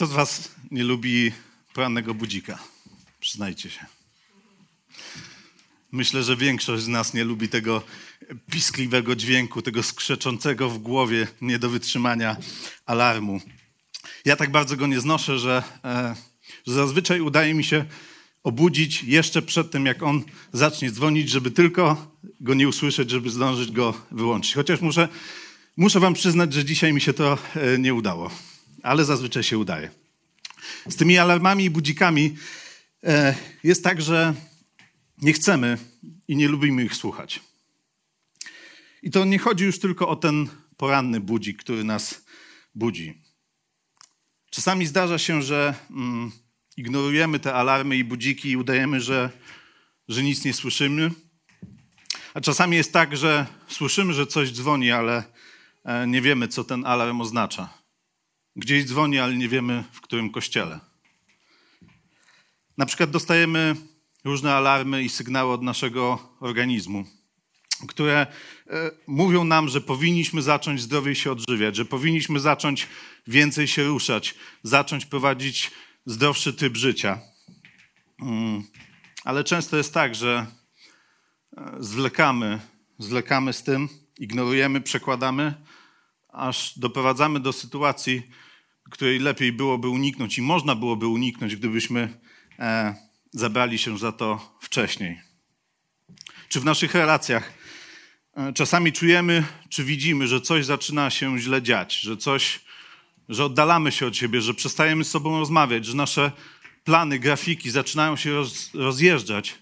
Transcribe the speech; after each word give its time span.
Kto 0.00 0.06
z 0.06 0.12
Was 0.12 0.50
nie 0.70 0.84
lubi 0.84 1.32
porannego 1.74 2.14
budzika? 2.14 2.58
Przyznajcie 3.20 3.70
się. 3.70 3.86
Myślę, 5.92 6.22
że 6.22 6.36
większość 6.36 6.82
z 6.82 6.88
nas 6.88 7.14
nie 7.14 7.24
lubi 7.24 7.48
tego 7.48 7.82
piskliwego 8.50 9.16
dźwięku, 9.16 9.62
tego 9.62 9.82
skrzeczącego 9.82 10.70
w 10.70 10.78
głowie, 10.78 11.26
nie 11.40 11.58
do 11.58 11.70
wytrzymania 11.70 12.36
alarmu. 12.86 13.40
Ja 14.24 14.36
tak 14.36 14.50
bardzo 14.50 14.76
go 14.76 14.86
nie 14.86 15.00
znoszę, 15.00 15.38
że, 15.38 15.62
e, 15.84 16.14
że 16.66 16.74
zazwyczaj 16.74 17.20
udaje 17.20 17.54
mi 17.54 17.64
się 17.64 17.84
obudzić 18.42 19.02
jeszcze 19.02 19.42
przed 19.42 19.70
tym, 19.70 19.86
jak 19.86 20.02
on 20.02 20.22
zacznie 20.52 20.90
dzwonić, 20.90 21.30
żeby 21.30 21.50
tylko 21.50 22.12
go 22.40 22.54
nie 22.54 22.68
usłyszeć, 22.68 23.10
żeby 23.10 23.30
zdążyć 23.30 23.72
go 23.72 23.94
wyłączyć. 24.10 24.54
Chociaż 24.54 24.80
muszę, 24.80 25.08
muszę 25.76 26.00
Wam 26.00 26.14
przyznać, 26.14 26.52
że 26.52 26.64
dzisiaj 26.64 26.92
mi 26.92 27.00
się 27.00 27.12
to 27.12 27.38
e, 27.54 27.78
nie 27.78 27.94
udało, 27.94 28.30
ale 28.82 29.04
zazwyczaj 29.04 29.42
się 29.42 29.58
udaje. 29.58 29.90
Z 30.88 30.96
tymi 30.96 31.18
alarmami 31.18 31.64
i 31.64 31.70
budzikami 31.70 32.36
e, 33.04 33.34
jest 33.64 33.84
tak, 33.84 34.02
że 34.02 34.34
nie 35.22 35.32
chcemy 35.32 35.78
i 36.28 36.36
nie 36.36 36.48
lubimy 36.48 36.84
ich 36.84 36.94
słuchać. 36.94 37.40
I 39.02 39.10
to 39.10 39.24
nie 39.24 39.38
chodzi 39.38 39.64
już 39.64 39.78
tylko 39.78 40.08
o 40.08 40.16
ten 40.16 40.48
poranny 40.76 41.20
budzik, 41.20 41.58
który 41.58 41.84
nas 41.84 42.24
budzi. 42.74 43.22
Czasami 44.50 44.86
zdarza 44.86 45.18
się, 45.18 45.42
że 45.42 45.74
mm, 45.90 46.32
ignorujemy 46.76 47.38
te 47.38 47.54
alarmy 47.54 47.96
i 47.96 48.04
budziki 48.04 48.50
i 48.50 48.56
udajemy, 48.56 49.00
że, 49.00 49.30
że 50.08 50.22
nic 50.22 50.44
nie 50.44 50.54
słyszymy. 50.54 51.10
A 52.34 52.40
czasami 52.40 52.76
jest 52.76 52.92
tak, 52.92 53.16
że 53.16 53.46
słyszymy, 53.68 54.12
że 54.12 54.26
coś 54.26 54.52
dzwoni, 54.52 54.90
ale 54.90 55.24
e, 55.84 56.06
nie 56.06 56.20
wiemy, 56.20 56.48
co 56.48 56.64
ten 56.64 56.86
alarm 56.86 57.20
oznacza. 57.20 57.79
Gdzieś 58.56 58.84
dzwoni, 58.84 59.18
ale 59.18 59.36
nie 59.36 59.48
wiemy, 59.48 59.84
w 59.92 60.00
którym 60.00 60.30
kościele. 60.30 60.80
Na 62.78 62.86
przykład 62.86 63.10
dostajemy 63.10 63.76
różne 64.24 64.54
alarmy 64.54 65.02
i 65.02 65.08
sygnały 65.08 65.52
od 65.52 65.62
naszego 65.62 66.18
organizmu, 66.40 67.04
które 67.88 68.26
e, 68.66 68.90
mówią 69.06 69.44
nam, 69.44 69.68
że 69.68 69.80
powinniśmy 69.80 70.42
zacząć 70.42 70.80
zdrowiej 70.80 71.14
się 71.14 71.32
odżywiać, 71.32 71.76
że 71.76 71.84
powinniśmy 71.84 72.40
zacząć 72.40 72.86
więcej 73.26 73.68
się 73.68 73.84
ruszać, 73.84 74.34
zacząć 74.62 75.06
prowadzić 75.06 75.70
zdrowszy 76.06 76.52
typ 76.52 76.76
życia. 76.76 77.20
Mm, 78.22 78.62
ale 79.24 79.44
często 79.44 79.76
jest 79.76 79.94
tak, 79.94 80.14
że 80.14 80.46
e, 81.56 81.76
zwlekamy, 81.78 82.60
zwlekamy 82.98 83.52
z 83.52 83.62
tym, 83.62 83.88
ignorujemy, 84.18 84.80
przekładamy, 84.80 85.54
aż 86.32 86.78
doprowadzamy 86.78 87.40
do 87.40 87.52
sytuacji, 87.52 88.22
której 88.90 89.18
lepiej 89.18 89.52
byłoby 89.52 89.88
uniknąć 89.88 90.38
i 90.38 90.42
można 90.42 90.74
byłoby 90.74 91.06
uniknąć, 91.06 91.56
gdybyśmy 91.56 92.20
e, 92.58 92.94
zabrali 93.30 93.78
się 93.78 93.98
za 93.98 94.12
to 94.12 94.56
wcześniej. 94.60 95.20
Czy 96.48 96.60
w 96.60 96.64
naszych 96.64 96.94
relacjach 96.94 97.52
e, 98.34 98.52
czasami 98.52 98.92
czujemy, 98.92 99.44
czy 99.68 99.84
widzimy, 99.84 100.26
że 100.28 100.40
coś 100.40 100.64
zaczyna 100.64 101.10
się 101.10 101.38
źle 101.38 101.62
dziać, 101.62 102.00
że 102.00 102.16
coś, 102.16 102.60
że 103.28 103.44
oddalamy 103.44 103.92
się 103.92 104.06
od 104.06 104.16
siebie, 104.16 104.40
że 104.40 104.54
przestajemy 104.54 105.04
z 105.04 105.10
sobą 105.10 105.38
rozmawiać, 105.38 105.86
że 105.86 105.96
nasze 105.96 106.32
plany, 106.84 107.18
grafiki 107.18 107.70
zaczynają 107.70 108.16
się 108.16 108.32
roz, 108.32 108.74
rozjeżdżać, 108.74 109.58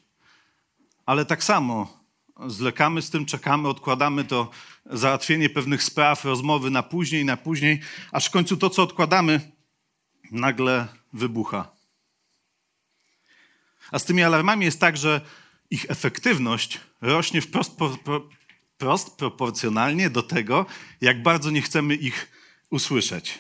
ale 1.07 1.25
tak 1.25 1.45
samo 1.45 1.99
zlekamy 2.47 3.03
z 3.03 3.11
tym, 3.11 3.27
czekamy, 3.27 3.69
odkładamy 3.69 4.25
to 4.25 4.51
załatwienie 4.91 5.51
pewnych 5.51 5.83
spraw, 5.83 6.25
rozmowy 6.25 6.71
na 6.71 6.83
później, 6.83 7.25
na 7.25 7.37
później, 7.37 7.81
aż 8.13 8.27
w 8.27 8.31
końcu 8.31 8.57
to, 8.57 8.71
co 8.71 8.83
odkładamy, 8.83 9.41
nagle 10.31 10.89
wybucha. 11.13 11.71
A 13.91 13.99
z 13.99 14.05
tymi 14.05 14.23
alarmami 14.23 14.65
jest 14.65 14.81
tak, 14.81 14.97
że 14.97 15.21
ich 15.71 15.87
efektywność 15.89 16.81
rośnie 17.01 17.41
wprost 17.41 17.77
pro, 17.77 18.29
prost 18.79 19.17
proporcjonalnie 19.17 20.11
do 20.11 20.23
tego, 20.23 20.67
jak 21.01 21.23
bardzo 21.23 21.51
nie 21.51 21.63
chcemy 21.63 21.95
ich 21.95 22.33
usłyszeć. 22.71 23.39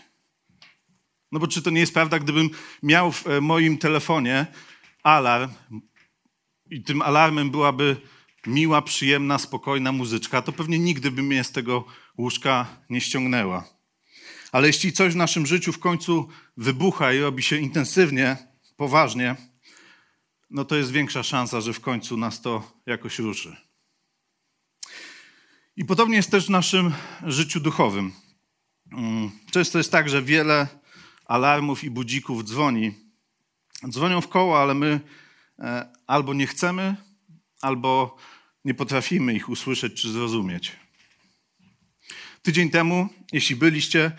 No 1.32 1.38
bo 1.38 1.46
czy 1.46 1.62
to 1.62 1.70
nie 1.70 1.80
jest 1.80 1.94
prawda, 1.94 2.18
gdybym 2.18 2.50
miał 2.82 3.12
w 3.12 3.26
e, 3.26 3.40
moim 3.40 3.78
telefonie 3.78 4.46
alarm 5.02 5.50
i 6.70 6.82
tym 6.82 7.02
alarmem 7.02 7.50
byłaby 7.50 7.96
miła, 8.46 8.82
przyjemna, 8.82 9.38
spokojna 9.38 9.92
muzyczka, 9.92 10.42
to 10.42 10.52
pewnie 10.52 10.78
nigdy 10.78 11.10
by 11.10 11.22
mnie 11.22 11.44
z 11.44 11.52
tego 11.52 11.84
łóżka 12.18 12.66
nie 12.90 13.00
ściągnęła. 13.00 13.64
Ale 14.52 14.66
jeśli 14.66 14.92
coś 14.92 15.12
w 15.12 15.16
naszym 15.16 15.46
życiu 15.46 15.72
w 15.72 15.78
końcu 15.78 16.28
wybucha 16.56 17.12
i 17.12 17.18
robi 17.18 17.42
się 17.42 17.56
intensywnie, 17.56 18.36
poważnie, 18.76 19.36
no 20.50 20.64
to 20.64 20.76
jest 20.76 20.90
większa 20.90 21.22
szansa, 21.22 21.60
że 21.60 21.72
w 21.72 21.80
końcu 21.80 22.16
nas 22.16 22.40
to 22.40 22.72
jakoś 22.86 23.18
ruszy. 23.18 23.56
I 25.76 25.84
podobnie 25.84 26.16
jest 26.16 26.30
też 26.30 26.46
w 26.46 26.50
naszym 26.50 26.94
życiu 27.22 27.60
duchowym. 27.60 28.12
Mm, 28.92 29.30
często 29.50 29.78
jest 29.78 29.92
tak, 29.92 30.08
że 30.08 30.22
wiele 30.22 30.66
alarmów 31.24 31.84
i 31.84 31.90
budzików 31.90 32.44
dzwoni. 32.44 32.94
Dzwonią 33.88 34.20
w 34.20 34.28
koło, 34.28 34.60
ale 34.60 34.74
my 34.74 35.00
e, 35.58 35.92
albo 36.06 36.34
nie 36.34 36.46
chcemy, 36.46 36.96
albo 37.62 38.16
nie 38.64 38.74
potrafimy 38.74 39.34
ich 39.34 39.48
usłyszeć 39.48 40.02
czy 40.02 40.12
zrozumieć. 40.12 40.72
Tydzień 42.42 42.70
temu, 42.70 43.08
jeśli 43.32 43.56
byliście 43.56 44.12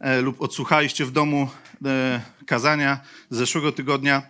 e, 0.00 0.20
lub 0.20 0.42
odsłuchaliście 0.42 1.04
w 1.04 1.10
domu 1.10 1.48
e, 1.84 2.20
kazania 2.46 3.00
z 3.30 3.36
zeszłego 3.36 3.72
tygodnia, 3.72 4.22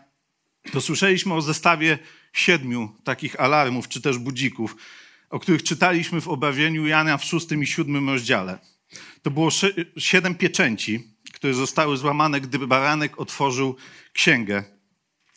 to 0.72 0.80
słyszeliśmy 0.80 1.34
o 1.34 1.42
zestawie 1.42 1.98
siedmiu 2.32 2.96
takich 3.04 3.40
alarmów 3.40 3.88
czy 3.88 4.00
też 4.00 4.18
budzików, 4.18 4.76
o 5.30 5.38
których 5.38 5.62
czytaliśmy 5.62 6.20
w 6.20 6.28
objawieniu 6.28 6.86
Jana 6.86 7.18
w 7.18 7.24
szóstym 7.24 7.62
i 7.62 7.66
siódmym 7.66 8.08
rozdziale. 8.08 8.58
To 9.22 9.30
było 9.30 9.50
siedem 9.98 10.34
pieczęci, 10.34 11.16
które 11.32 11.54
zostały 11.54 11.96
złamane, 11.96 12.40
gdy 12.40 12.58
baranek 12.58 13.20
otworzył 13.20 13.76
księgę. 14.12 14.64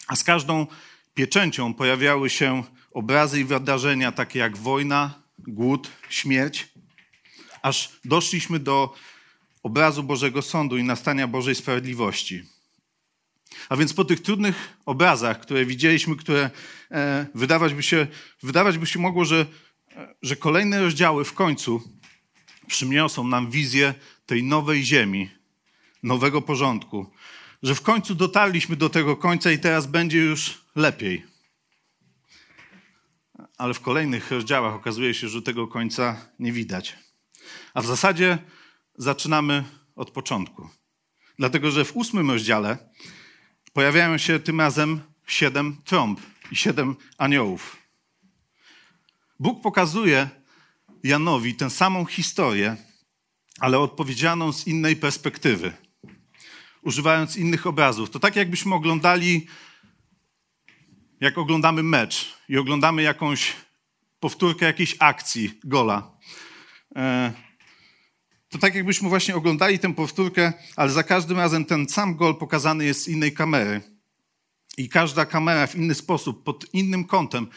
A 0.07 0.16
z 0.16 0.23
każdą 0.23 0.67
pieczęcią 1.13 1.73
pojawiały 1.73 2.29
się 2.29 2.63
obrazy 2.91 3.39
i 3.39 3.44
wydarzenia 3.44 4.11
takie 4.11 4.39
jak 4.39 4.57
wojna, 4.57 5.22
głód, 5.47 5.91
śmierć, 6.09 6.67
aż 7.61 8.00
doszliśmy 8.05 8.59
do 8.59 8.94
obrazu 9.63 10.03
Bożego 10.03 10.41
Sądu 10.41 10.77
i 10.77 10.83
nastania 10.83 11.28
Bożej 11.28 11.55
Sprawiedliwości. 11.55 12.44
A 13.69 13.78
więc 13.78 13.94
po 13.94 14.05
tych 14.05 14.22
trudnych 14.22 14.78
obrazach, 14.85 15.39
które 15.39 15.66
widzieliśmy, 15.66 16.16
które 16.16 16.49
e, 16.91 17.25
wydawać, 17.35 17.73
by 17.73 17.84
się, 17.84 18.08
wydawać 18.43 18.78
by 18.78 18.85
się 18.85 18.99
mogło, 18.99 19.25
że, 19.25 19.46
e, 19.96 20.16
że 20.22 20.35
kolejne 20.35 20.81
rozdziały 20.81 21.25
w 21.25 21.34
końcu 21.34 21.81
przyniosą 22.67 23.28
nam 23.28 23.52
wizję 23.52 23.93
tej 24.25 24.43
nowej 24.43 24.84
ziemi, 24.84 25.29
nowego 26.03 26.41
porządku, 26.41 27.11
że 27.64 27.75
w 27.75 27.81
końcu 27.81 28.16
dotarliśmy 28.16 28.75
do 28.75 28.90
tego 28.90 29.17
końca 29.17 29.52
i 29.52 29.59
teraz 29.59 29.87
będzie 29.87 30.17
już 30.17 30.61
lepiej. 30.75 31.28
Ale 33.58 33.74
w 33.74 33.80
kolejnych 33.80 34.32
rozdziałach 34.32 34.74
okazuje 34.74 35.14
się, 35.14 35.30
że 35.30 35.41
tego 35.41 35.68
końca 35.68 36.32
nie 36.40 36.52
widać. 36.52 36.97
A 37.74 37.82
w 37.82 37.86
zasadzie 37.86 38.38
zaczynamy 38.97 39.64
od 39.96 40.12
początku. 40.12 40.70
Dlatego, 41.38 41.72
że 41.72 41.86
w 41.86 41.96
ósmym 41.96 42.32
rozdziale 42.32 42.78
pojawiają 43.74 44.18
się 44.18 44.40
tym 44.40 44.62
razem 44.62 45.02
siedem 45.28 45.82
trąb 45.86 46.20
i 46.52 46.56
siedem 46.56 46.96
aniołów. 47.18 47.78
Bóg 49.40 49.62
pokazuje 49.62 50.30
Janowi 51.03 51.56
tę 51.56 51.70
samą 51.70 52.06
historię, 52.06 52.78
ale 53.59 53.80
odpowiedzianą 53.80 54.53
z 54.53 54.68
innej 54.68 54.96
perspektywy, 54.96 55.74
używając 56.82 57.38
innych 57.38 57.68
obrazów. 57.68 58.09
To 58.09 58.20
tak, 58.20 58.36
jakbyśmy 58.36 58.76
oglądali, 58.76 59.47
jak 61.19 61.37
oglądamy 61.37 61.83
mecz 61.83 62.37
i 62.49 62.57
oglądamy 62.57 63.01
jakąś 63.01 63.53
powtórkę 64.19 64.66
jakiejś 64.66 64.95
akcji, 64.99 65.59
gola. 65.63 66.17
E, 66.95 67.33
to 68.49 68.57
tak 68.57 68.75
jakbyśmy 68.75 69.09
właśnie 69.09 69.35
oglądali 69.35 69.79
tę 69.79 69.93
powtórkę, 69.93 70.53
ale 70.75 70.91
za 70.91 71.03
każdym 71.03 71.37
razem 71.37 71.66
ten 71.66 71.89
sam 71.89 72.16
gol 72.16 72.35
pokazany 72.35 72.85
jest 72.85 73.03
z 73.03 73.07
innej 73.07 73.33
kamery. 73.33 73.81
I 74.77 74.89
każda 74.89 75.25
kamera 75.25 75.67
w 75.67 75.75
inny 75.75 75.95
sposób, 75.95 76.43
pod 76.43 76.73
innym 76.73 77.05
kątem 77.05 77.47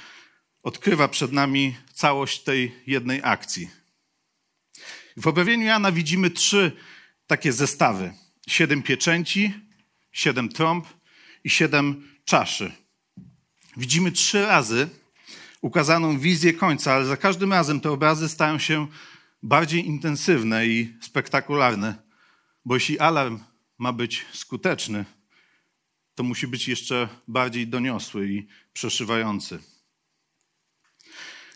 odkrywa 0.62 1.08
przed 1.08 1.32
nami 1.32 1.76
całość 1.92 2.42
tej 2.42 2.74
jednej 2.86 3.20
akcji. 3.24 3.70
W 5.16 5.26
objawieniu 5.26 5.66
Jana 5.66 5.92
widzimy 5.92 6.30
trzy 6.30 6.72
takie 7.26 7.52
zestawy. 7.52 8.14
Siedem 8.48 8.82
pieczęci, 8.82 9.54
siedem 10.12 10.48
trąb 10.48 10.86
i 11.44 11.50
siedem 11.50 12.08
czaszy. 12.24 12.81
Widzimy 13.76 14.12
trzy 14.12 14.46
razy 14.46 14.88
ukazaną 15.60 16.19
wizję 16.19 16.52
końca, 16.52 16.92
ale 16.92 17.06
za 17.06 17.16
każdym 17.16 17.52
razem 17.52 17.80
te 17.80 17.90
obrazy 17.90 18.28
stają 18.28 18.58
się 18.58 18.86
bardziej 19.42 19.86
intensywne 19.86 20.66
i 20.66 20.94
spektakularne, 21.00 21.94
bo 22.64 22.74
jeśli 22.74 22.98
alarm 22.98 23.38
ma 23.78 23.92
być 23.92 24.26
skuteczny, 24.32 25.04
to 26.14 26.22
musi 26.22 26.46
być 26.46 26.69
jeszcze 26.69 27.08
bardziej 27.28 27.66
doniosły 27.66 28.28
i 28.28 28.46
przeszywający. 28.72 29.58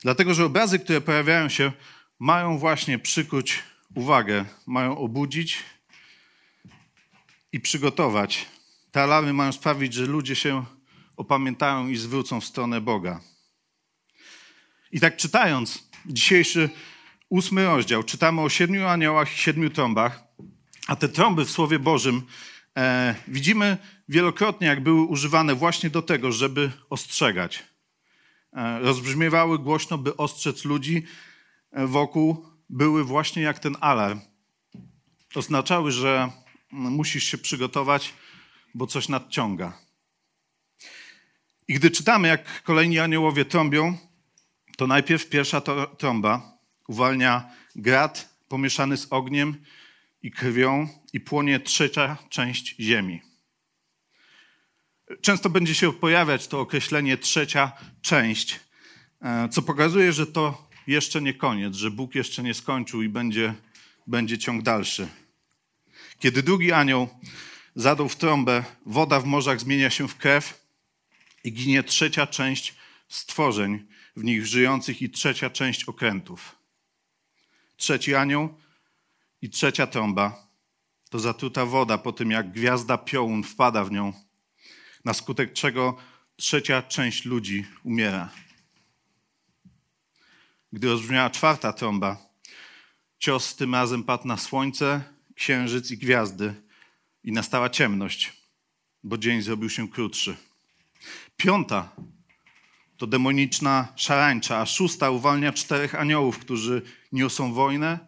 Dlatego, 0.02 0.34
że 0.34 0.44
obrazy, 0.44 0.78
które 0.78 1.00
pojawiają 1.00 1.48
się, 1.48 1.72
mają 2.18 2.58
właśnie 2.58 2.98
przykuć 2.98 3.62
uwagę, 3.94 4.44
mają 4.66 4.98
obudzić 4.98 5.58
i 7.52 7.60
przygotować. 7.60 8.46
Te 8.90 9.02
alarmy 9.02 9.32
mają 9.32 9.52
sprawić, 9.52 9.94
że 9.94 10.06
ludzie 10.06 10.36
się 10.36 10.64
opamiętają 11.16 11.88
i 11.88 11.96
zwrócą 11.96 12.40
w 12.40 12.44
stronę 12.44 12.80
Boga. 12.80 13.20
I 14.92 15.00
tak 15.00 15.16
czytając 15.16 15.88
dzisiejszy 16.06 16.70
ósmy 17.28 17.64
rozdział, 17.64 18.02
czytamy 18.02 18.40
o 18.40 18.48
siedmiu 18.48 18.86
aniołach 18.86 19.34
i 19.34 19.38
siedmiu 19.38 19.70
trąbach, 19.70 20.24
a 20.86 20.96
te 20.96 21.08
trąby 21.08 21.44
w 21.44 21.50
Słowie 21.50 21.78
Bożym 21.78 22.22
e, 22.76 23.14
widzimy 23.28 23.78
wielokrotnie, 24.08 24.66
jak 24.66 24.82
były 24.82 25.02
używane 25.02 25.54
właśnie 25.54 25.90
do 25.90 26.02
tego, 26.02 26.32
żeby 26.32 26.72
ostrzegać. 26.90 27.64
E, 28.52 28.78
rozbrzmiewały 28.78 29.58
głośno, 29.58 29.98
by 29.98 30.16
ostrzec 30.16 30.64
ludzi 30.64 31.02
e, 31.72 31.86
wokół, 31.86 32.46
były 32.70 33.04
właśnie 33.04 33.42
jak 33.42 33.58
ten 33.58 33.76
alarm. 33.80 34.20
Oznaczały, 35.34 35.92
że 35.92 36.30
musisz 36.72 37.24
się 37.24 37.38
przygotować, 37.38 38.14
bo 38.74 38.86
coś 38.86 39.08
nadciąga. 39.08 39.85
I 41.68 41.74
gdy 41.74 41.90
czytamy, 41.90 42.28
jak 42.28 42.62
kolejni 42.62 42.98
aniołowie 42.98 43.44
trąbią, 43.44 43.96
to 44.76 44.86
najpierw 44.86 45.28
pierwsza 45.28 45.60
trąba 45.98 46.58
uwalnia 46.88 47.50
grat 47.76 48.36
pomieszany 48.48 48.96
z 48.96 49.06
ogniem 49.10 49.64
i 50.22 50.30
krwią 50.30 50.88
i 51.12 51.20
płonie 51.20 51.60
trzecia 51.60 52.16
część 52.28 52.76
ziemi. 52.80 53.22
Często 55.20 55.50
będzie 55.50 55.74
się 55.74 55.92
pojawiać 55.92 56.48
to 56.48 56.60
określenie 56.60 57.18
trzecia 57.18 57.72
część, 58.02 58.60
e, 59.22 59.48
co 59.48 59.62
pokazuje, 59.62 60.12
że 60.12 60.26
to 60.26 60.68
jeszcze 60.86 61.22
nie 61.22 61.34
koniec, 61.34 61.74
że 61.74 61.90
Bóg 61.90 62.14
jeszcze 62.14 62.42
nie 62.42 62.54
skończył 62.54 63.02
i 63.02 63.08
będzie, 63.08 63.54
będzie 64.06 64.38
ciąg 64.38 64.62
dalszy. 64.62 65.08
Kiedy 66.18 66.42
drugi 66.42 66.72
anioł 66.72 67.08
zadał 67.74 68.08
w 68.08 68.16
trąbę, 68.16 68.64
woda 68.86 69.20
w 69.20 69.24
morzach 69.24 69.60
zmienia 69.60 69.90
się 69.90 70.08
w 70.08 70.16
krew 70.16 70.65
i 71.46 71.52
ginie 71.52 71.82
trzecia 71.82 72.26
część 72.26 72.74
stworzeń 73.08 73.86
w 74.16 74.24
nich 74.24 74.46
żyjących 74.46 75.02
i 75.02 75.10
trzecia 75.10 75.50
część 75.50 75.84
okrętów. 75.84 76.56
Trzeci 77.76 78.14
anioł 78.14 78.60
i 79.42 79.50
trzecia 79.50 79.86
trąba 79.86 80.46
to 81.10 81.18
zatruta 81.18 81.66
woda 81.66 81.98
po 81.98 82.12
tym, 82.12 82.30
jak 82.30 82.52
gwiazda 82.52 82.98
piołun 82.98 83.42
wpada 83.42 83.84
w 83.84 83.90
nią, 83.90 84.12
na 85.04 85.14
skutek 85.14 85.52
czego 85.52 85.96
trzecia 86.36 86.82
część 86.82 87.24
ludzi 87.24 87.66
umiera. 87.84 88.30
Gdy 90.72 90.88
rozbrzmiała 90.88 91.30
czwarta 91.30 91.72
trąba, 91.72 92.16
cios 93.18 93.56
tym 93.56 93.74
razem 93.74 94.04
padł 94.04 94.28
na 94.28 94.36
słońce, 94.36 95.04
księżyc 95.34 95.90
i 95.90 95.98
gwiazdy 95.98 96.54
i 97.24 97.32
nastała 97.32 97.70
ciemność, 97.70 98.32
bo 99.02 99.18
dzień 99.18 99.42
zrobił 99.42 99.70
się 99.70 99.88
krótszy. 99.88 100.36
Piąta 101.36 101.92
to 102.96 103.06
demoniczna 103.06 103.88
szarańcza, 103.96 104.58
a 104.58 104.66
szósta 104.66 105.10
uwalnia 105.10 105.52
czterech 105.52 105.94
aniołów, 105.94 106.38
którzy 106.38 106.82
niosą 107.12 107.52
wojnę 107.52 107.98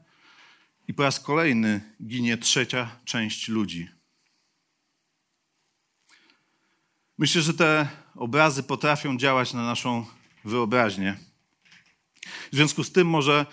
i 0.88 0.94
po 0.94 1.02
raz 1.02 1.20
kolejny 1.20 1.94
ginie 2.06 2.36
trzecia 2.36 2.90
część 3.04 3.48
ludzi. 3.48 3.88
Myślę, 7.18 7.42
że 7.42 7.54
te 7.54 7.88
obrazy 8.14 8.62
potrafią 8.62 9.16
działać 9.16 9.52
na 9.52 9.62
naszą 9.62 10.06
wyobraźnię. 10.44 11.16
W 12.52 12.56
związku 12.56 12.84
z 12.84 12.92
tym 12.92 13.08
może 13.08 13.46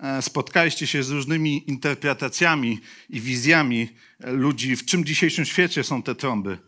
e, 0.00 0.22
spotkaliście 0.22 0.86
się 0.86 1.02
z 1.02 1.10
różnymi 1.10 1.70
interpretacjami 1.70 2.80
i 3.10 3.20
wizjami 3.20 3.88
ludzi, 4.18 4.76
w 4.76 4.84
czym 4.84 5.04
dzisiejszym 5.04 5.44
świecie 5.44 5.84
są 5.84 6.02
te 6.02 6.14
trąby. 6.14 6.58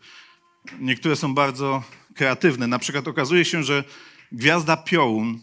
Niektóre 0.79 1.15
są 1.15 1.33
bardzo 1.33 1.83
kreatywne. 2.19 2.67
Na 2.67 2.79
przykład 2.79 3.07
okazuje 3.07 3.45
się, 3.45 3.63
że 3.63 3.83
gwiazda 4.31 4.77
piołun, 4.77 5.39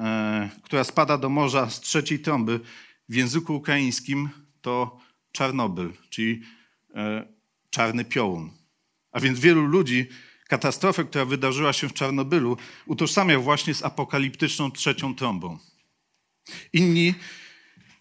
e, 0.00 0.50
która 0.62 0.84
spada 0.84 1.18
do 1.18 1.28
morza 1.28 1.70
z 1.70 1.80
trzeciej 1.80 2.18
trąby, 2.18 2.60
w 3.08 3.14
języku 3.14 3.56
ukraińskim 3.56 4.28
to 4.60 5.00
Czarnobyl, 5.32 5.92
czyli 6.10 6.42
e, 6.94 7.26
czarny 7.70 8.04
piołun. 8.04 8.50
A 9.12 9.20
więc 9.20 9.40
wielu 9.40 9.66
ludzi 9.66 10.06
katastrofę, 10.48 11.04
która 11.04 11.24
wydarzyła 11.24 11.72
się 11.72 11.88
w 11.88 11.92
Czarnobylu, 11.92 12.56
utożsamia 12.86 13.38
właśnie 13.38 13.74
z 13.74 13.82
apokaliptyczną 13.82 14.70
trzecią 14.70 15.14
trąbą. 15.14 15.58
Inni, 16.72 17.14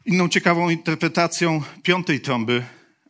inną 0.06 0.30
ciekawą 0.30 0.70
interpretacją 0.70 1.62
piątej 1.84 2.20
trąby, 2.20 2.64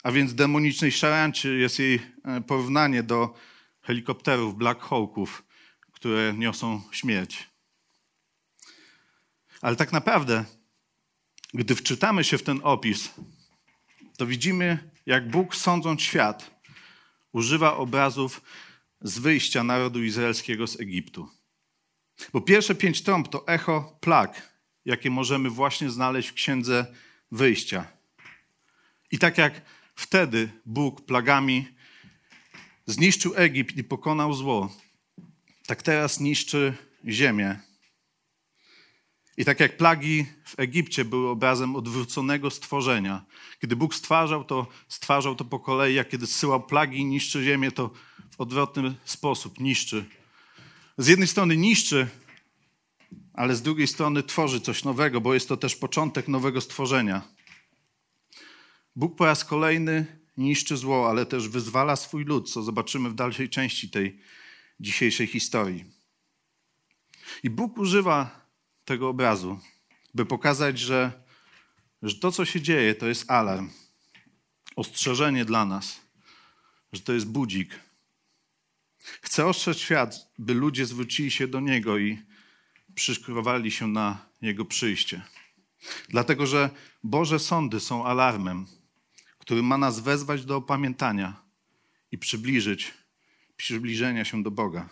a 0.04 0.12
więc 0.12 0.36
demonicznej 0.36 0.92
szarańczy, 0.92 1.58
jest 1.58 1.80
jej 1.80 2.00
e, 2.26 2.42
porównanie 2.42 3.04
do 3.04 3.51
helikopterów 3.92 4.58
Black 4.58 4.82
Hawków, 4.82 5.44
które 5.92 6.34
niosą 6.34 6.82
śmierć. 6.92 7.50
Ale 9.62 9.76
tak 9.76 9.92
naprawdę, 9.92 10.46
gdy 11.54 11.76
wczytamy 11.76 12.24
się 12.24 12.38
w 12.38 12.44
ten 12.44 12.60
opis, 12.64 13.14
to 14.18 14.26
widzimy, 14.26 14.92
jak 15.06 15.30
Bóg, 15.30 15.56
sądząc 15.56 16.02
świat, 16.02 16.62
używa 17.32 17.78
obrazów 17.78 18.42
z 19.02 19.20
wyjścia 19.20 19.64
narodu 19.64 20.04
izraelskiego 20.04 20.68
z 20.68 20.80
Egiptu. 20.80 21.30
Bo 22.34 22.42
pierwsze 22.42 22.76
pięć 22.76 23.04
trąb 23.04 23.28
to 23.28 23.48
echo 23.48 23.98
plag, 24.02 24.54
jakie 24.86 25.10
możemy 25.10 25.50
właśnie 25.50 25.90
znaleźć 25.90 26.30
w 26.30 26.34
księdze 26.34 26.86
wyjścia. 27.32 27.88
I 29.12 29.20
tak 29.20 29.38
jak 29.38 29.62
wtedy 29.96 30.52
Bóg 30.66 31.06
plagami 31.06 31.81
zniszczył 32.86 33.34
Egipt 33.36 33.78
i 33.78 33.84
pokonał 33.84 34.34
zło, 34.34 34.76
tak 35.66 35.82
teraz 35.82 36.20
niszczy 36.20 36.74
ziemię. 37.08 37.60
I 39.38 39.46
tak 39.46 39.60
jak 39.60 39.78
plagi 39.78 40.26
w 40.46 40.60
Egipcie 40.60 41.06
były 41.06 41.30
obrazem 41.30 41.76
odwróconego 41.76 42.50
stworzenia, 42.50 43.26
kiedy 43.62 43.76
Bóg 43.76 43.96
stwarzał 43.96 44.44
to, 44.44 44.68
stwarzał 44.88 45.36
to 45.36 45.46
po 45.46 45.60
kolei, 45.60 46.00
a 46.00 46.04
kiedy 46.04 46.28
zsyłał 46.28 46.64
plagi 46.64 46.98
i 46.98 47.06
niszczy 47.06 47.44
ziemię, 47.44 47.72
to 47.72 47.92
w 48.32 48.42
odwrotny 48.42 48.96
sposób 49.06 49.60
niszczy. 49.60 50.06
Z 50.98 51.08
jednej 51.08 51.28
strony 51.28 51.58
niszczy, 51.58 52.08
ale 53.34 53.56
z 53.56 53.62
drugiej 53.62 53.88
strony 53.88 54.24
tworzy 54.24 54.62
coś 54.62 54.84
nowego, 54.84 55.22
bo 55.22 55.34
jest 55.34 55.48
to 55.48 55.58
też 55.58 55.76
początek 55.76 56.28
nowego 56.28 56.62
stworzenia. 56.62 57.22
Bóg 58.96 59.16
po 59.16 59.26
raz 59.26 59.46
kolejny 59.46 60.21
niszczy 60.38 60.78
zło, 60.78 61.10
ale 61.10 61.26
też 61.26 61.48
wyzwala 61.48 61.96
swój 61.96 62.26
lud, 62.26 62.52
co 62.52 62.64
zobaczymy 62.64 63.10
w 63.10 63.14
dalszej 63.14 63.50
części 63.50 63.90
tej 63.90 64.20
dzisiejszej 64.80 65.28
historii. 65.28 65.86
I 67.44 67.50
Bóg 67.50 67.78
używa 67.78 68.48
tego 68.86 69.10
obrazu, 69.10 69.60
by 70.14 70.26
pokazać, 70.26 70.80
że, 70.80 71.24
że 72.02 72.16
to, 72.16 72.32
co 72.32 72.46
się 72.46 72.62
dzieje, 72.62 72.96
to 72.96 73.08
jest 73.08 73.32
alarm, 73.32 73.70
ostrzeżenie 74.76 75.46
dla 75.46 75.66
nas, 75.66 76.02
że 76.94 77.02
to 77.02 77.14
jest 77.14 77.28
budzik. 77.28 77.80
Chce 79.22 79.46
ostrzec 79.46 79.78
świat, 79.78 80.32
by 80.38 80.54
ludzie 80.54 80.86
zwrócili 80.86 81.32
się 81.32 81.48
do 81.48 81.60
Niego 81.60 81.98
i 81.98 82.20
przyszkrowali 82.96 83.72
się 83.72 83.88
na 83.88 84.26
Jego 84.42 84.66
przyjście. 84.66 85.22
Dlatego, 86.10 86.46
że 86.46 86.70
Boże 87.04 87.40
sądy 87.40 87.80
są 87.80 88.06
alarmem, 88.06 88.66
który 89.52 89.64
ma 89.64 89.78
nas 89.78 90.00
wezwać 90.00 90.46
do 90.46 90.56
opamiętania 90.56 91.44
i 92.12 92.18
przybliżyć, 92.18 92.94
przybliżenia 93.58 94.26
się 94.26 94.44
do 94.44 94.52
Boga. 94.52 94.90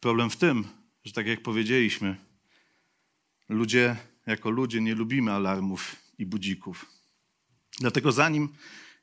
Problem 0.00 0.30
w 0.30 0.36
tym, 0.36 0.68
że 1.04 1.12
tak 1.12 1.26
jak 1.26 1.42
powiedzieliśmy, 1.42 2.16
ludzie 3.48 3.96
jako 4.26 4.50
ludzie 4.50 4.80
nie 4.80 4.94
lubimy 4.94 5.32
alarmów 5.32 5.96
i 6.18 6.26
budzików. 6.26 6.86
Dlatego 7.80 8.12
zanim 8.12 8.48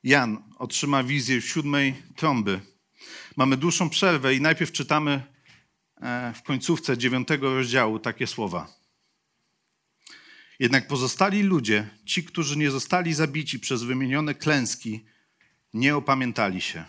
Jan 0.04 0.44
otrzyma 0.58 1.04
wizję 1.04 1.42
siódmej 1.42 1.96
trąby, 2.16 2.62
mamy 3.36 3.58
dłuższą 3.58 3.90
przerwę 3.90 4.36
i 4.36 4.42
najpierw 4.42 4.72
czytamy 4.72 5.24
e, 6.02 6.34
w 6.34 6.44
końcówce 6.44 6.98
dziewiątego 6.98 7.56
rozdziału 7.56 8.00
takie 8.00 8.28
słowa. 8.28 8.85
Jednak 10.60 10.88
pozostali 10.88 11.44
ludzie, 11.44 11.90
ci, 12.06 12.24
którzy 12.24 12.58
nie 12.58 12.72
zostali 12.72 13.14
zabici 13.14 13.60
przez 13.60 13.84
wymienione 13.84 14.36
klęski, 14.36 15.06
nie 15.74 15.96
opamiętali 15.96 16.62
się. 16.62 16.86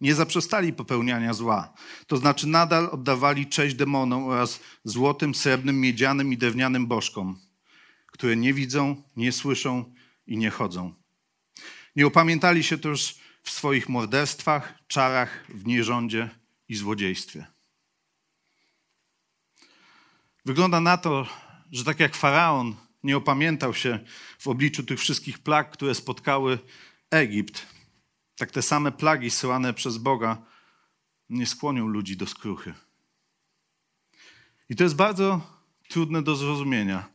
Nie 0.00 0.14
zaprzestali 0.14 0.72
popełniania 0.72 1.34
zła. 1.34 1.74
To 2.06 2.16
znaczy 2.16 2.46
nadal 2.46 2.88
oddawali 2.92 3.46
cześć 3.46 3.74
demonom 3.74 4.24
oraz 4.24 4.60
złotym, 4.84 5.34
srebrnym, 5.34 5.80
miedzianym 5.80 6.32
i 6.32 6.38
drewnianym 6.38 6.86
bożkom, 6.86 7.40
które 8.06 8.36
nie 8.36 8.54
widzą, 8.54 9.02
nie 9.16 9.32
słyszą 9.32 9.94
i 10.26 10.36
nie 10.36 10.50
chodzą. 10.50 10.94
Nie 11.96 12.06
opamiętali 12.06 12.64
się 12.64 12.78
też 12.78 13.18
w 13.42 13.50
swoich 13.50 13.88
morderstwach, 13.88 14.78
czarach, 14.86 15.44
w 15.48 15.66
nierządzie 15.66 16.30
i 16.68 16.74
złodziejstwie. 16.74 17.46
Wygląda 20.44 20.80
na 20.80 20.96
to, 20.96 21.26
że 21.72 21.84
tak 21.84 22.00
jak 22.00 22.16
faraon 22.16 22.76
nie 23.04 23.16
opamiętał 23.16 23.74
się 23.74 23.98
w 24.38 24.48
obliczu 24.48 24.82
tych 24.82 25.00
wszystkich 25.00 25.38
plag, 25.38 25.70
które 25.70 25.94
spotkały 25.94 26.58
Egipt, 27.10 27.66
tak 28.36 28.50
te 28.50 28.62
same 28.62 28.92
plagi 28.92 29.30
syłane 29.30 29.74
przez 29.74 29.98
Boga 29.98 30.42
nie 31.28 31.46
skłonią 31.46 31.86
ludzi 31.86 32.16
do 32.16 32.26
skruchy. 32.26 32.74
I 34.68 34.76
to 34.76 34.84
jest 34.84 34.96
bardzo 34.96 35.40
trudne 35.88 36.22
do 36.22 36.36
zrozumienia, 36.36 37.08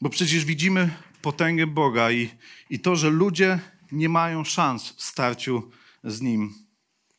bo 0.00 0.10
przecież 0.10 0.44
widzimy 0.44 0.90
potęgę 1.22 1.66
Boga 1.66 2.12
i, 2.12 2.30
i 2.70 2.80
to, 2.80 2.96
że 2.96 3.10
ludzie 3.10 3.58
nie 3.92 4.08
mają 4.08 4.44
szans 4.44 4.92
w 4.92 5.02
starciu 5.02 5.70
z 6.04 6.20
Nim, 6.20 6.54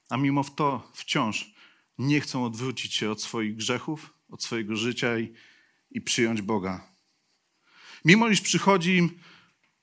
a 0.10 0.17
mimo 0.17 0.43
to 0.43 0.91
wciąż 0.93 1.53
nie 1.98 2.22
chcą 2.22 2.46
odwrócić 2.46 2.93
się 2.93 3.12
od 3.12 3.22
swoich 3.22 3.55
grzechów, 3.55 4.13
od 4.29 4.43
swojego 4.43 4.75
życia 4.75 5.20
i, 5.20 5.34
i 5.91 6.01
przyjąć 6.01 6.41
Boga. 6.41 6.90
Mimo 8.05 8.29
iż 8.29 8.41
przychodzi 8.41 8.98
im 8.98 9.20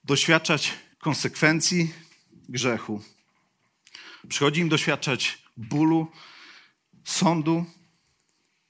doświadczać 0.05 0.75
konsekwencji 0.99 1.95
grzechu, 2.49 3.03
przychodzi 4.29 4.61
im 4.61 4.69
doświadczać 4.69 5.43
bólu, 5.57 6.13
sądu, 7.05 7.65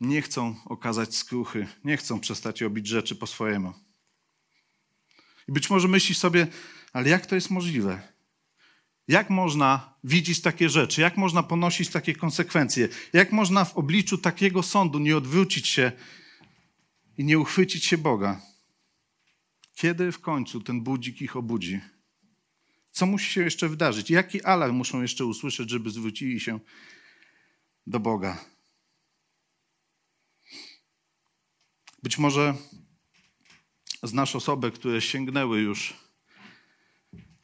nie 0.01 0.23
chcą 0.23 0.57
okazać 0.65 1.17
skruchy, 1.17 1.67
nie 1.85 1.97
chcą 1.97 2.21
przestać 2.21 2.61
robić 2.61 2.87
rzeczy 2.87 3.17
po 3.17 3.27
swojemu. 3.27 3.75
I 5.49 5.53
być 5.53 5.71
może 5.71 5.89
myślisz 5.89 6.19
sobie, 6.19 6.47
ale 6.93 7.09
jak 7.09 7.27
to 7.27 7.35
jest 7.35 7.51
możliwe? 7.51 8.03
Jak 9.09 9.31
można 9.31 9.95
widzieć 10.05 10.41
takie 10.41 10.69
rzeczy? 10.69 11.01
Jak 11.01 11.17
można 11.17 11.43
ponosić 11.43 11.89
takie 11.89 12.15
konsekwencje? 12.15 12.89
Jak 13.13 13.33
można 13.33 13.65
w 13.65 13.77
obliczu 13.77 14.19
takiego 14.19 14.63
sądu 14.63 14.99
nie 14.99 15.17
odwrócić 15.17 15.69
się 15.69 15.93
i 17.19 17.25
nie 17.25 17.39
uchwycić 17.39 17.85
się 17.85 17.99
Boga? 17.99 18.41
Kiedy 19.79 20.13
w 20.13 20.21
końcu 20.21 20.61
ten 20.61 20.81
budzik 20.81 21.23
ich 21.23 21.37
obudzi? 21.37 21.81
Co 22.91 23.07
musi 23.07 23.33
się 23.33 23.41
jeszcze 23.41 23.69
wydarzyć? 23.69 24.11
Jaki 24.11 24.45
alarm 24.45 24.77
muszą 24.77 25.03
jeszcze 25.03 25.25
usłyszeć, 25.25 25.71
żeby 25.71 25.91
zwrócili 25.91 26.41
się 26.41 26.61
do 27.87 28.01
Boga? 28.01 28.45
Być 32.03 32.19
może 32.19 32.55
znasz 34.03 34.37
osoby, 34.37 34.71
które 34.71 35.01
sięgnęły 35.01 35.61
już, 35.61 35.95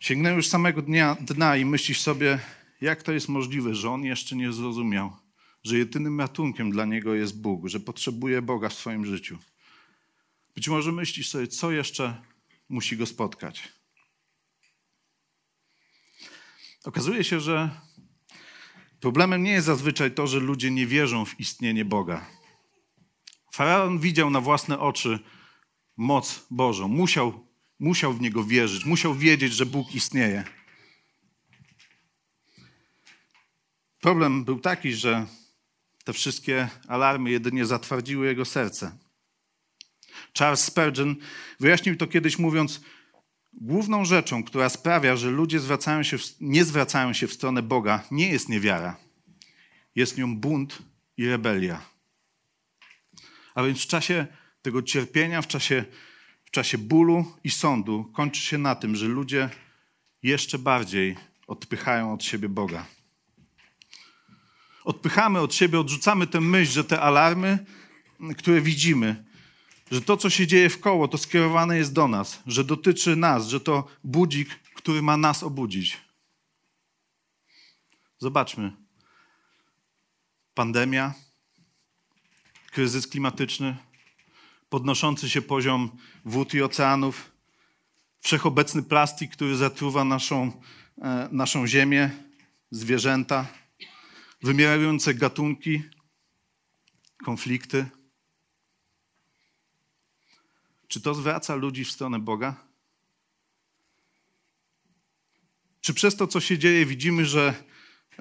sięgnęły 0.01 0.37
już 0.37 0.49
samego 0.49 0.83
dnia, 0.83 1.17
dna 1.21 1.57
i 1.57 1.65
myślisz 1.65 2.01
sobie, 2.01 2.41
jak 2.81 3.03
to 3.03 3.13
jest 3.13 3.29
możliwe, 3.29 3.75
że 3.75 3.91
on 3.91 4.05
jeszcze 4.05 4.37
nie 4.37 4.53
zrozumiał, 4.53 5.17
że 5.65 5.79
jedynym 5.79 6.21
ratunkiem 6.21 6.71
dla 6.71 6.85
niego 6.85 7.15
jest 7.15 7.41
Bóg, 7.41 7.69
że 7.69 7.81
potrzebuje 7.81 8.43
Boga 8.43 8.69
w 8.69 8.75
swoim 8.75 9.07
życiu. 9.07 9.39
Być 10.55 10.69
może 10.69 10.93
myślisz 10.93 11.29
sobie, 11.29 11.49
co 11.49 11.71
jeszcze 11.71 12.23
musi 12.69 12.97
go 12.97 13.07
spotkać. 13.07 13.73
Okazuje 16.85 17.25
się, 17.25 17.41
że 17.41 17.71
problemem 19.01 19.43
nie 19.43 19.53
jest 19.53 19.67
zazwyczaj 19.67 20.15
to, 20.15 20.27
że 20.27 20.41
ludzie 20.41 20.71
nie 20.71 20.87
wierzą 20.87 21.25
w 21.25 21.41
istnienie 21.41 21.85
Boga. 21.85 22.27
Faraon 23.53 23.99
widział 23.99 24.31
na 24.31 24.41
własne 24.41 24.79
oczy 24.79 25.19
moc 25.97 26.47
Bożą. 26.51 26.89
Musiał, 26.89 27.47
musiał 27.79 28.13
w 28.13 28.21
niego 28.21 28.45
wierzyć, 28.45 28.85
musiał 28.85 29.15
wiedzieć, 29.15 29.53
że 29.53 29.67
Bóg 29.67 29.95
istnieje. 29.95 30.45
Problem 34.01 34.45
był 34.45 34.61
taki, 34.61 34.93
że 34.93 35.27
te 36.05 36.13
wszystkie 36.13 36.69
alarmy 36.89 37.31
jedynie 37.31 37.67
zatwardziły 37.67 38.27
jego 38.27 38.45
serce. 38.45 39.04
Charles 40.39 40.65
Spurgeon 40.65 41.17
wyjaśnił 41.61 41.97
to 41.97 42.07
kiedyś 42.07 42.39
mówiąc, 42.39 42.81
główną 43.53 44.05
rzeczą, 44.05 44.45
która 44.45 44.69
sprawia, 44.69 45.17
że 45.17 45.31
ludzie 45.31 45.61
zwracają 45.61 46.03
się, 46.03 46.17
nie 46.41 46.65
zwracają 46.65 47.13
się 47.13 47.27
w 47.27 47.33
stronę 47.33 47.63
Boga, 47.63 48.03
nie 48.11 48.29
jest 48.29 48.49
niewiara. 48.49 48.97
Jest 49.95 50.19
nią 50.19 50.37
bunt 50.37 50.79
i 51.17 51.27
rebelia. 51.27 51.83
A 53.55 53.63
więc 53.63 53.83
w 53.83 53.87
czasie 53.87 54.27
tego 54.63 54.83
cierpienia, 54.83 55.43
w 55.43 55.47
czasie, 55.47 55.85
w 56.45 56.51
czasie 56.51 56.79
bólu 56.79 57.35
i 57.45 57.51
sądu 57.51 58.11
kończy 58.15 58.41
się 58.41 58.59
na 58.59 58.75
tym, 58.75 58.97
że 58.97 59.07
ludzie 59.07 59.51
jeszcze 60.23 60.59
bardziej 60.59 61.17
odpychają 61.47 62.13
od 62.13 62.25
siebie 62.25 62.49
Boga. 62.49 62.87
Odpychamy 64.85 65.41
od 65.41 65.55
siebie, 65.55 65.81
odrzucamy 65.81 66.27
tę 66.27 66.41
myśl, 66.41 66.73
że 66.73 66.85
te 66.85 67.01
alarmy, 67.01 67.59
które 68.39 68.61
widzimy, 68.61 69.25
że 69.91 70.01
to, 70.01 70.17
co 70.17 70.31
się 70.31 70.47
dzieje 70.47 70.71
w 70.71 70.81
koło, 70.81 71.09
to 71.09 71.19
skierowane 71.19 71.77
jest 71.77 71.93
do 71.93 72.09
nas, 72.09 72.43
że 72.47 72.65
dotyczy 72.65 73.17
nas, 73.17 73.49
że 73.49 73.61
to 73.61 73.87
budzik, 74.05 74.49
który 74.75 75.03
ma 75.03 75.17
nas 75.17 75.43
obudzić. 75.43 76.01
Zobaczmy. 78.19 78.73
Pandemia, 80.55 81.15
kryzys 82.71 83.07
klimatyczny, 83.07 83.77
podnoszący 84.69 85.31
się 85.31 85.43
poziom 85.43 85.91
wód 86.25 86.55
i 86.55 86.63
oceanów, 86.63 87.31
wszechobecny 88.21 88.83
plastik, 88.83 89.33
który 89.33 89.57
zatruwa 89.57 90.05
naszą, 90.05 90.63
e, 91.03 91.29
naszą 91.33 91.67
ziemię, 91.67 92.11
zwierzęta, 92.71 93.47
wymierające 94.43 95.15
gatunki, 95.15 95.83
konflikty. 97.25 97.87
Czy 100.95 101.01
to 101.01 101.15
zwraca 101.15 101.55
ludzi 101.55 101.85
w 101.85 101.93
stronę 101.93 102.19
Boga? 102.19 102.57
Czy 105.81 105.95
przez 105.95 106.17
to, 106.17 106.27
co 106.27 106.41
się 106.41 106.59
dzieje, 106.59 106.87
widzimy, 106.87 107.27
że 107.27 107.55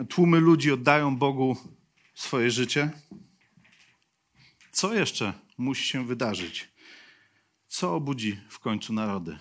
tłumy 0.10 0.39
ludzi 0.39 0.72
oddają 0.72 1.18
Bogu 1.18 1.58
swoje 2.15 2.51
życie? 2.51 2.89
Co 4.72 4.94
jeszcze 4.94 5.34
musi 5.58 5.88
się 5.88 6.08
wydarzyć? 6.08 6.72
Co 7.68 7.96
obudzi 7.96 8.39
w 8.50 8.60
końcu 8.60 8.94
narody? 8.94 9.38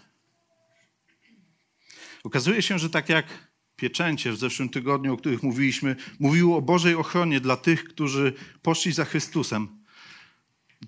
Okazuje 2.25 2.63
się, 2.63 2.79
że 2.79 2.91
tak 2.91 3.09
jak 3.09 3.53
pieczęcie 3.77 4.33
w 4.33 4.39
zeszłym 4.39 4.69
tygodniu, 4.69 5.15
o 5.15 5.17
których 5.17 5.43
mówiliśmy, 5.43 5.97
mówiło 6.19 6.57
o 6.57 6.63
Bożej 6.63 6.95
ochronie 6.95 7.41
dla 7.41 7.57
tych, 7.57 7.85
którzy 7.85 8.33
poszli 8.63 8.93
za 8.93 9.05
Chrystusem. 9.05 9.82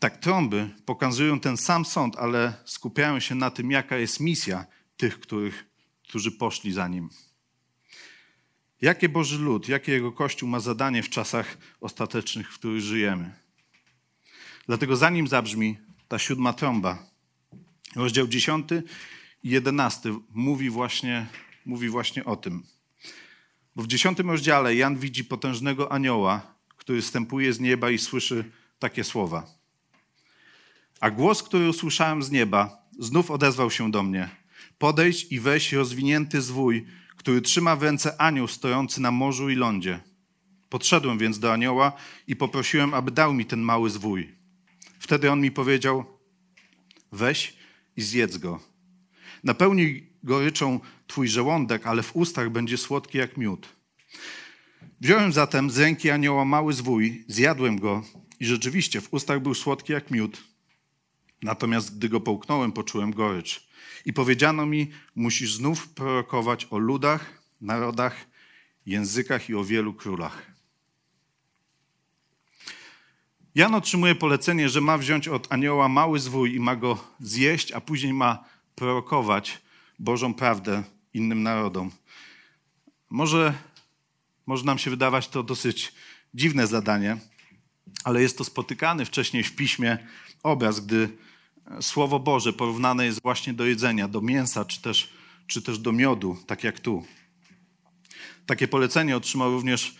Tak 0.00 0.16
trąby 0.16 0.70
pokazują 0.84 1.40
ten 1.40 1.56
sam 1.56 1.84
sąd, 1.84 2.16
ale 2.16 2.54
skupiają 2.64 3.20
się 3.20 3.34
na 3.34 3.50
tym, 3.50 3.70
jaka 3.70 3.96
jest 3.96 4.20
misja 4.20 4.66
tych, 4.96 5.20
których, 5.20 5.64
którzy 6.08 6.32
poszli 6.32 6.72
za 6.72 6.88
nim. 6.88 7.10
Jakie 8.80 9.08
Boży 9.08 9.38
lud, 9.38 9.68
jakie 9.68 9.92
Jego 9.92 10.12
Kościół 10.12 10.48
ma 10.48 10.60
zadanie 10.60 11.02
w 11.02 11.10
czasach 11.10 11.58
ostatecznych, 11.80 12.52
w 12.52 12.58
których 12.58 12.80
żyjemy. 12.80 13.34
Dlatego 14.66 14.96
zanim 14.96 15.28
zabrzmi 15.28 15.78
ta 16.08 16.18
siódma 16.18 16.52
trąba, 16.52 17.06
rozdział 17.96 18.26
10 18.26 18.68
i 19.42 19.50
11 19.50 20.14
mówi 20.30 20.70
właśnie, 20.70 21.26
mówi 21.66 21.88
właśnie 21.88 22.24
o 22.24 22.36
tym. 22.36 22.62
Bo 23.76 23.82
w 23.82 23.86
dziesiątym 23.86 24.30
rozdziale 24.30 24.74
Jan 24.74 24.96
widzi 24.96 25.24
potężnego 25.24 25.92
anioła, 25.92 26.54
który 26.76 27.02
stępuje 27.02 27.52
z 27.52 27.60
nieba 27.60 27.90
i 27.90 27.98
słyszy 27.98 28.50
takie 28.78 29.04
słowa. 29.04 29.63
A 31.04 31.10
głos, 31.10 31.42
który 31.42 31.68
usłyszałem 31.68 32.22
z 32.22 32.30
nieba, 32.30 32.86
znów 32.98 33.30
odezwał 33.30 33.70
się 33.70 33.90
do 33.90 34.02
mnie. 34.02 34.28
Podejdź 34.78 35.26
i 35.30 35.40
weź 35.40 35.72
rozwinięty 35.72 36.42
zwój, 36.42 36.86
który 37.16 37.40
trzyma 37.40 37.76
w 37.76 37.82
ręce 37.82 38.20
anioł 38.20 38.48
stojący 38.48 39.00
na 39.00 39.10
morzu 39.10 39.50
i 39.50 39.54
lądzie. 39.54 40.00
Podszedłem 40.68 41.18
więc 41.18 41.38
do 41.38 41.52
anioła 41.52 41.92
i 42.26 42.36
poprosiłem, 42.36 42.94
aby 42.94 43.10
dał 43.10 43.34
mi 43.34 43.44
ten 43.44 43.60
mały 43.60 43.90
zwój. 43.90 44.34
Wtedy 44.98 45.30
on 45.30 45.40
mi 45.40 45.50
powiedział: 45.50 46.04
Weź 47.12 47.56
i 47.96 48.02
zjedz 48.02 48.36
go. 48.36 48.60
Napełnij 49.42 50.12
goryczą 50.22 50.80
twój 51.06 51.28
żołądek, 51.28 51.86
ale 51.86 52.02
w 52.02 52.16
ustach 52.16 52.50
będzie 52.50 52.78
słodki 52.78 53.18
jak 53.18 53.36
miód. 53.36 53.68
Wziąłem 55.00 55.32
zatem 55.32 55.70
z 55.70 55.78
ręki 55.78 56.10
anioła 56.10 56.44
mały 56.44 56.72
zwój, 56.72 57.24
zjadłem 57.28 57.78
go 57.78 58.02
i 58.40 58.46
rzeczywiście 58.46 59.00
w 59.00 59.12
ustach 59.14 59.40
był 59.42 59.54
słodki 59.54 59.92
jak 59.92 60.10
miód. 60.10 60.53
Natomiast 61.44 61.96
gdy 61.96 62.08
go 62.08 62.20
połknąłem, 62.20 62.72
poczułem 62.72 63.12
gorycz. 63.12 63.68
I 64.04 64.12
powiedziano 64.12 64.66
mi, 64.66 64.90
musisz 65.14 65.54
znów 65.54 65.88
prorokować 65.88 66.66
o 66.70 66.78
ludach, 66.78 67.42
narodach, 67.60 68.26
językach 68.86 69.48
i 69.48 69.54
o 69.54 69.64
wielu 69.64 69.94
królach. 69.94 70.46
Jan 73.54 73.74
otrzymuje 73.74 74.14
polecenie, 74.14 74.68
że 74.68 74.80
ma 74.80 74.98
wziąć 74.98 75.28
od 75.28 75.52
anioła 75.52 75.88
mały 75.88 76.20
zwój 76.20 76.54
i 76.54 76.60
ma 76.60 76.76
go 76.76 77.04
zjeść, 77.20 77.72
a 77.72 77.80
później 77.80 78.12
ma 78.12 78.44
prorokować 78.74 79.62
Bożą 79.98 80.34
prawdę 80.34 80.82
innym 81.14 81.42
narodom. 81.42 81.90
Może, 83.10 83.54
może 84.46 84.64
nam 84.64 84.78
się 84.78 84.90
wydawać 84.90 85.28
to 85.28 85.42
dosyć 85.42 85.92
dziwne 86.34 86.66
zadanie, 86.66 87.16
ale 88.04 88.22
jest 88.22 88.38
to 88.38 88.44
spotykany 88.44 89.04
wcześniej 89.04 89.42
w 89.42 89.56
piśmie 89.56 89.98
obraz, 90.42 90.80
gdy 90.80 91.23
Słowo 91.80 92.20
Boże 92.20 92.52
porównane 92.52 93.06
jest 93.06 93.22
właśnie 93.22 93.52
do 93.52 93.66
jedzenia, 93.66 94.08
do 94.08 94.20
mięsa 94.20 94.64
czy 94.64 94.82
też, 94.82 95.12
czy 95.46 95.62
też 95.62 95.78
do 95.78 95.92
miodu, 95.92 96.36
tak 96.46 96.64
jak 96.64 96.80
tu. 96.80 97.04
Takie 98.46 98.68
polecenie 98.68 99.16
otrzymał 99.16 99.50
również 99.50 99.94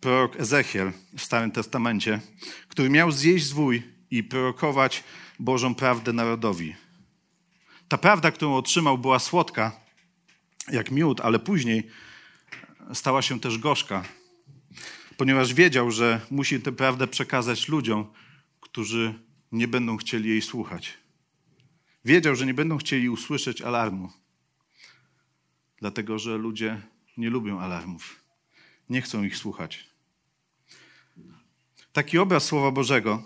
prorok 0.00 0.40
Ezechiel 0.40 0.92
w 1.16 1.22
Starym 1.22 1.50
Testamencie, 1.50 2.20
który 2.68 2.90
miał 2.90 3.12
zjeść 3.12 3.46
zwój 3.46 3.82
i 4.10 4.24
prorokować 4.24 5.04
Bożą 5.38 5.74
prawdę 5.74 6.12
narodowi. 6.12 6.74
Ta 7.88 7.98
prawda, 7.98 8.30
którą 8.30 8.56
otrzymał, 8.56 8.98
była 8.98 9.18
słodka, 9.18 9.72
jak 10.72 10.90
miód, 10.90 11.20
ale 11.20 11.38
później 11.38 11.90
stała 12.94 13.22
się 13.22 13.40
też 13.40 13.58
gorzka, 13.58 14.04
ponieważ 15.16 15.54
wiedział, 15.54 15.90
że 15.90 16.20
musi 16.30 16.60
tę 16.60 16.72
prawdę 16.72 17.06
przekazać 17.06 17.68
ludziom, 17.68 18.06
którzy 18.60 19.14
nie 19.52 19.68
będą 19.68 19.96
chcieli 19.96 20.28
jej 20.28 20.42
słuchać. 20.42 21.05
Wiedział, 22.06 22.36
że 22.36 22.46
nie 22.46 22.54
będą 22.54 22.78
chcieli 22.78 23.08
usłyszeć 23.08 23.62
alarmu, 23.62 24.12
dlatego 25.78 26.18
że 26.18 26.36
ludzie 26.36 26.82
nie 27.16 27.30
lubią 27.30 27.60
alarmów, 27.60 28.20
nie 28.90 29.02
chcą 29.02 29.24
ich 29.24 29.36
słuchać. 29.36 29.86
Taki 31.92 32.18
obraz 32.18 32.44
Słowa 32.44 32.70
Bożego 32.70 33.22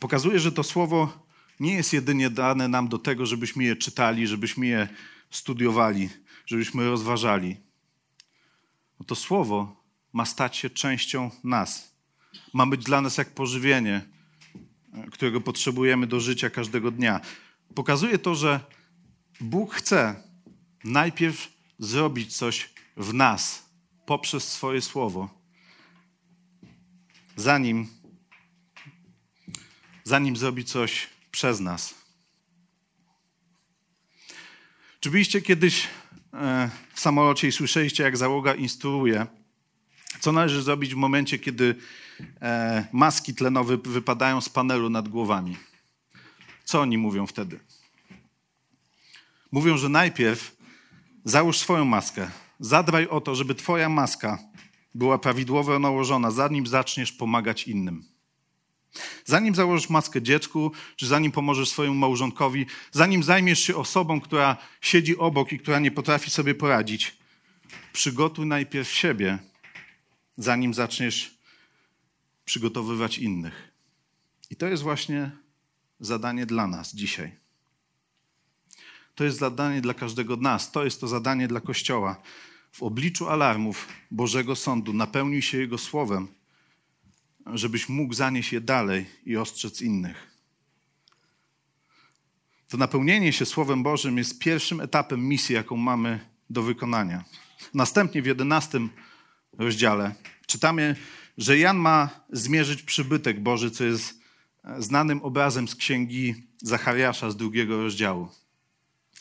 pokazuje, 0.00 0.38
że 0.38 0.52
to 0.52 0.62
Słowo 0.62 1.26
nie 1.60 1.74
jest 1.74 1.92
jedynie 1.92 2.30
dane 2.30 2.68
nam 2.68 2.88
do 2.88 2.98
tego, 2.98 3.26
żebyśmy 3.26 3.64
je 3.64 3.76
czytali, 3.76 4.26
żebyśmy 4.26 4.66
je 4.66 4.88
studiowali, 5.30 6.08
żebyśmy 6.46 6.84
rozważali. 6.84 7.56
To 9.06 9.14
Słowo 9.14 9.84
ma 10.12 10.24
stać 10.24 10.56
się 10.56 10.70
częścią 10.70 11.30
nas. 11.44 11.96
Ma 12.52 12.66
być 12.66 12.84
dla 12.84 13.00
nas 13.00 13.18
jak 13.18 13.34
pożywienie, 13.34 14.02
którego 15.12 15.40
potrzebujemy 15.40 16.06
do 16.06 16.20
życia 16.20 16.50
każdego 16.50 16.90
dnia. 16.90 17.20
Pokazuje 17.74 18.18
to, 18.18 18.34
że 18.34 18.60
Bóg 19.40 19.74
chce 19.74 20.22
najpierw 20.84 21.48
zrobić 21.78 22.36
coś 22.36 22.70
w 22.96 23.14
nas 23.14 23.66
poprzez 24.06 24.48
swoje 24.48 24.82
słowo, 24.82 25.28
zanim, 27.36 27.88
zanim 30.04 30.36
zrobi 30.36 30.64
coś 30.64 31.08
przez 31.30 31.60
nas. 31.60 31.94
Czy 35.00 35.10
byliście 35.10 35.42
kiedyś 35.42 35.88
e, 36.34 36.70
w 36.94 37.00
samolocie 37.00 37.48
i 37.48 37.52
słyszeliście, 37.52 38.02
jak 38.02 38.16
załoga 38.16 38.54
instruuje, 38.54 39.26
co 40.20 40.32
należy 40.32 40.62
zrobić 40.62 40.94
w 40.94 40.96
momencie, 40.96 41.38
kiedy 41.38 41.74
e, 42.42 42.86
maski 42.92 43.34
tlenowe 43.34 43.76
wypadają 43.76 44.40
z 44.40 44.48
panelu 44.48 44.90
nad 44.90 45.08
głowami? 45.08 45.56
Co 46.64 46.80
oni 46.80 46.98
mówią 46.98 47.26
wtedy? 47.26 47.60
Mówią, 49.52 49.76
że 49.76 49.88
najpierw 49.88 50.56
załóż 51.24 51.58
swoją 51.58 51.84
maskę. 51.84 52.30
Zadbaj 52.60 53.08
o 53.08 53.20
to, 53.20 53.34
żeby 53.34 53.54
Twoja 53.54 53.88
maska 53.88 54.38
była 54.94 55.18
prawidłowo 55.18 55.78
nałożona, 55.78 56.30
zanim 56.30 56.66
zaczniesz 56.66 57.12
pomagać 57.12 57.68
innym. 57.68 58.04
Zanim 59.24 59.54
założysz 59.54 59.90
maskę 59.90 60.22
dziecku, 60.22 60.72
czy 60.96 61.06
zanim 61.06 61.32
pomożesz 61.32 61.68
swojemu 61.68 61.96
małżonkowi, 61.96 62.66
zanim 62.92 63.22
zajmiesz 63.22 63.58
się 63.58 63.76
osobą, 63.76 64.20
która 64.20 64.56
siedzi 64.80 65.18
obok 65.18 65.52
i 65.52 65.58
która 65.58 65.78
nie 65.78 65.90
potrafi 65.90 66.30
sobie 66.30 66.54
poradzić, 66.54 67.16
przygotuj 67.92 68.46
najpierw 68.46 68.92
siebie, 68.92 69.38
zanim 70.36 70.74
zaczniesz 70.74 71.38
przygotowywać 72.44 73.18
innych. 73.18 73.72
I 74.50 74.56
to 74.56 74.66
jest 74.66 74.82
właśnie 74.82 75.30
zadanie 76.00 76.46
dla 76.46 76.66
nas 76.66 76.94
dzisiaj. 76.94 77.45
To 79.16 79.24
jest 79.24 79.38
zadanie 79.38 79.80
dla 79.80 79.94
każdego 79.94 80.36
z 80.36 80.40
nas. 80.40 80.72
To 80.72 80.84
jest 80.84 81.00
to 81.00 81.08
zadanie 81.08 81.48
dla 81.48 81.60
Kościoła. 81.60 82.22
W 82.72 82.82
obliczu 82.82 83.28
alarmów 83.28 83.88
Bożego 84.10 84.56
Sądu 84.56 84.92
napełnij 84.92 85.42
się 85.42 85.58
Jego 85.58 85.78
Słowem, 85.78 86.28
żebyś 87.46 87.88
mógł 87.88 88.14
zanieść 88.14 88.52
je 88.52 88.60
dalej 88.60 89.06
i 89.26 89.36
ostrzec 89.36 89.82
innych. 89.82 90.30
To 92.68 92.76
napełnienie 92.76 93.32
się 93.32 93.46
Słowem 93.46 93.82
Bożym 93.82 94.18
jest 94.18 94.38
pierwszym 94.38 94.80
etapem 94.80 95.28
misji, 95.28 95.54
jaką 95.54 95.76
mamy 95.76 96.20
do 96.50 96.62
wykonania. 96.62 97.24
Następnie 97.74 98.22
w 98.22 98.26
jedenastym 98.26 98.90
rozdziale 99.58 100.14
czytamy, 100.46 100.96
że 101.38 101.58
Jan 101.58 101.76
ma 101.76 102.10
zmierzyć 102.32 102.82
przybytek 102.82 103.40
Boży, 103.40 103.70
co 103.70 103.84
jest 103.84 104.20
znanym 104.78 105.22
obrazem 105.22 105.68
z 105.68 105.74
księgi 105.74 106.34
Zachariasza 106.62 107.30
z 107.30 107.36
drugiego 107.36 107.82
rozdziału. 107.82 108.28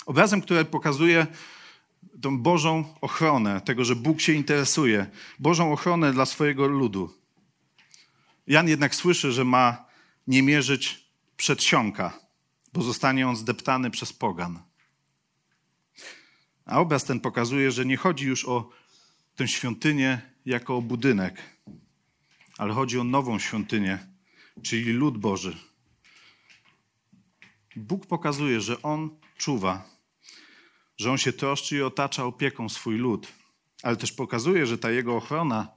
Obrazem, 0.05 0.41
który 0.41 0.65
pokazuje 0.65 1.27
tą 2.21 2.39
Bożą 2.39 2.93
ochronę, 3.01 3.61
tego, 3.61 3.85
że 3.85 3.95
Bóg 3.95 4.21
się 4.21 4.33
interesuje, 4.33 5.07
Bożą 5.39 5.73
ochronę 5.73 6.13
dla 6.13 6.25
swojego 6.25 6.67
ludu. 6.67 7.13
Jan 8.47 8.67
jednak 8.67 8.95
słyszy, 8.95 9.31
że 9.31 9.45
ma 9.45 9.85
nie 10.27 10.43
mierzyć 10.43 11.05
przedsionka, 11.37 12.19
bo 12.73 12.81
zostanie 12.81 13.27
on 13.27 13.35
zdeptany 13.35 13.91
przez 13.91 14.13
pogan. 14.13 14.59
A 16.65 16.79
obraz 16.79 17.03
ten 17.03 17.19
pokazuje, 17.19 17.71
że 17.71 17.85
nie 17.85 17.97
chodzi 17.97 18.25
już 18.25 18.45
o 18.45 18.69
tę 19.35 19.47
świątynię 19.47 20.21
jako 20.45 20.77
o 20.77 20.81
budynek, 20.81 21.41
ale 22.57 22.73
chodzi 22.73 22.99
o 22.99 23.03
nową 23.03 23.39
świątynię, 23.39 23.99
czyli 24.61 24.93
lud 24.93 25.17
Boży. 25.17 25.57
Bóg 27.75 28.05
pokazuje, 28.05 28.61
że 28.61 28.81
On 28.81 29.09
czuwa, 29.37 29.89
że 30.97 31.11
On 31.11 31.17
się 31.17 31.33
troszczy 31.33 31.77
i 31.77 31.81
otacza 31.81 32.25
opieką 32.25 32.69
swój 32.69 32.97
lud, 32.97 33.27
ale 33.83 33.95
też 33.95 34.11
pokazuje, 34.11 34.65
że 34.65 34.77
ta 34.77 34.91
Jego 34.91 35.15
ochrona 35.15 35.67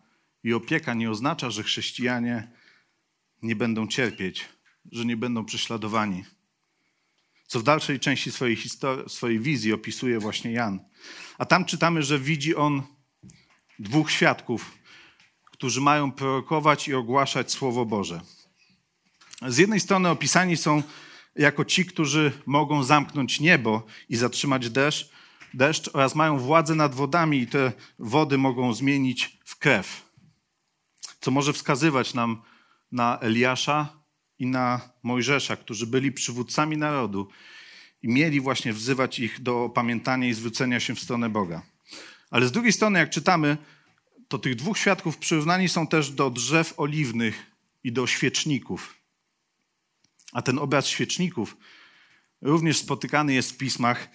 i 0.45 0.53
opieka 0.53 0.95
nie 0.95 1.11
oznacza, 1.11 1.51
że 1.51 1.63
chrześcijanie 1.63 2.51
nie 3.43 3.57
będą 3.57 3.87
cierpieć, 3.87 4.49
że 4.93 5.05
nie 5.05 5.17
będą 5.17 5.45
prześladowani. 5.45 6.25
Co 7.47 7.61
w 7.61 7.63
dalszej 7.63 8.01
części 8.01 8.33
swojej, 8.33 8.57
historii, 8.57 9.09
swojej 9.09 9.41
wizji 9.41 9.73
opisuje 9.73 10.19
właśnie 10.19 10.53
Jan. 10.53 10.81
A 11.39 11.45
tam 11.45 11.65
czytamy, 11.65 12.03
że 12.03 12.19
widzi 12.19 12.57
on 12.57 12.83
dwóch 13.79 14.11
świadków, 14.11 14.79
którzy 15.45 15.81
mają 15.81 16.13
prorokować 16.13 16.89
i 16.89 16.95
ogłaszać 16.95 17.53
Słowo 17.53 17.85
Boże. 17.85 18.21
Z 19.47 19.59
jednej 19.59 19.81
strony 19.81 20.09
opisani 20.09 20.57
są 20.57 20.83
jako 21.39 21.65
ci, 21.65 21.87
którzy 21.87 22.33
mogą 22.47 22.85
zamknąć 22.85 23.41
niebo 23.41 23.87
i 24.09 24.17
zatrzymać 24.17 24.71
deszcz, 24.71 25.11
deszcz 25.55 25.91
oraz 25.93 26.15
mają 26.15 26.39
władzę 26.39 26.75
nad 26.75 26.95
wodami 26.95 27.39
i 27.39 27.47
te 27.47 27.73
wody 27.99 28.39
mogą 28.39 28.75
zmienić 28.75 29.39
w 29.45 29.59
krew. 29.59 30.09
Co 31.21 31.31
może 31.31 31.53
wskazywać 31.53 32.15
nam 32.15 32.43
na 32.93 33.19
Eliasza 33.21 33.89
i 34.39 34.47
na 34.47 34.81
Mojżesza, 35.03 35.57
którzy 35.57 35.87
byli 35.87 36.13
przywódcami 36.13 36.77
narodu 36.77 37.29
i 38.03 38.09
mieli 38.09 38.41
właśnie 38.41 38.73
wzywać 38.73 39.19
ich 39.19 39.43
do 39.43 39.65
opamiętania 39.65 40.29
i 40.29 40.35
zwrócenia 40.35 40.81
się 40.81 40.95
w 40.95 41.01
stronę 41.01 41.29
Boga. 41.29 41.63
Ale 42.31 42.47
z 42.47 42.53
drugiej 42.53 42.73
strony, 42.73 42.99
jak 42.99 43.11
czytamy, 43.11 43.57
to 44.29 44.39
tych 44.39 44.55
dwóch 44.55 44.79
świadków 44.79 45.19
przyrównani 45.19 45.69
są 45.69 45.87
też 45.87 46.11
do 46.11 46.31
drzew 46.31 46.75
oliwnych 46.77 47.47
i 47.85 47.93
do 47.93 48.07
świeczników. 48.07 48.98
A 50.33 50.43
ten 50.43 50.59
obraz 50.59 50.87
świeczników 50.87 51.57
również 52.41 52.79
spotykany 52.79 53.35
jest 53.35 53.53
w 53.53 53.57
pismach 53.57 54.09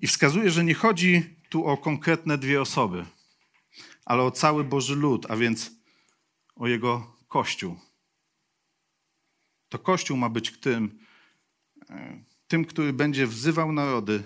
i 0.00 0.06
wskazuje, 0.06 0.50
że 0.50 0.64
nie 0.64 0.74
chodzi 0.74 1.36
tu 1.48 1.66
o 1.66 1.76
konkretne 1.76 2.38
dwie 2.38 2.60
osoby, 2.60 3.04
ale 4.04 4.22
o 4.22 4.30
cały 4.30 4.64
Boży 4.64 4.96
lud, 4.96 5.30
a 5.30 5.36
więc 5.36 5.70
o 6.56 6.68
jego 6.68 7.16
Kościół. 7.28 7.78
To 9.68 9.78
Kościół 9.78 10.16
ma 10.16 10.28
być 10.28 10.58
tym, 10.60 10.98
tym, 12.48 12.64
który 12.64 12.92
będzie 12.92 13.26
wzywał 13.26 13.72
narody, 13.72 14.24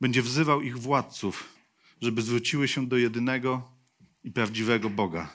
będzie 0.00 0.22
wzywał 0.22 0.62
ich 0.62 0.78
władców, 0.78 1.48
żeby 2.00 2.22
zwróciły 2.22 2.68
się 2.68 2.86
do 2.86 2.96
jedynego 2.96 3.70
i 4.24 4.30
prawdziwego 4.30 4.90
Boga. 4.90 5.28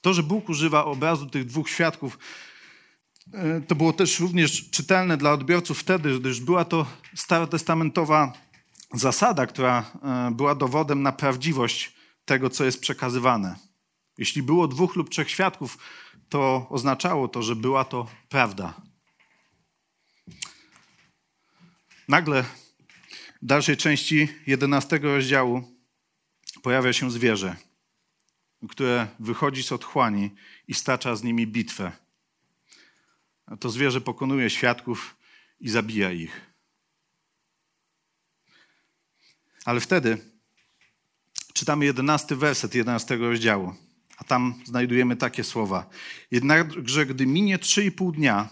To, 0.00 0.14
że 0.14 0.22
Bóg 0.22 0.48
używa 0.48 0.84
obrazu 0.84 1.26
tych 1.26 1.44
dwóch 1.44 1.70
świadków, 1.70 2.18
e, 2.18 2.18
to 3.68 3.74
było 3.74 3.92
też 3.92 4.20
również 4.20 4.70
czytelne 4.70 5.16
dla 5.16 5.32
odbiorców 5.32 5.78
wtedy, 5.78 6.20
gdyż 6.20 6.40
była 6.40 6.64
to 6.64 6.86
starotestamentowa 7.14 8.32
zasada, 8.94 9.46
która 9.46 9.90
e, 10.02 10.30
była 10.30 10.54
dowodem 10.54 11.02
na 11.02 11.12
prawdziwość 11.12 11.92
tego, 12.24 12.50
co 12.50 12.64
jest 12.64 12.80
przekazywane. 12.80 13.56
Jeśli 14.18 14.42
było 14.42 14.68
dwóch 14.68 14.96
lub 14.96 15.10
trzech 15.10 15.30
świadków, 15.30 15.78
to 16.28 16.66
oznaczało 16.70 17.28
to, 17.28 17.42
że 17.42 17.56
była 17.56 17.84
to 17.84 18.06
prawda. 18.28 18.74
Nagle 22.08 22.42
w 23.42 23.46
dalszej 23.46 23.76
części 23.76 24.28
11 24.46 24.98
rozdziału 24.98 25.62
pojawia 26.62 26.92
się 26.92 27.10
zwierzę, 27.10 27.56
które 28.68 29.06
wychodzi 29.20 29.62
z 29.62 29.72
otchłani 29.72 30.30
i 30.68 30.74
stacza 30.74 31.16
z 31.16 31.22
nimi 31.22 31.46
bitwę. 31.46 32.03
To 33.60 33.70
zwierzę 33.70 34.00
pokonuje 34.00 34.50
świadków 34.50 35.16
i 35.60 35.68
zabija 35.68 36.12
ich. 36.12 36.40
Ale 39.64 39.80
wtedy 39.80 40.18
czytamy 41.52 41.84
jedenasty 41.84 42.36
werset 42.36 42.74
11 42.74 43.16
rozdziału, 43.16 43.74
a 44.16 44.24
tam 44.24 44.54
znajdujemy 44.64 45.16
takie 45.16 45.44
słowa. 45.44 45.90
Jednakże 46.30 47.06
gdy 47.06 47.26
minie 47.26 47.58
trzy 47.58 47.84
i 47.84 47.92
pół 47.92 48.12
dnia, 48.12 48.48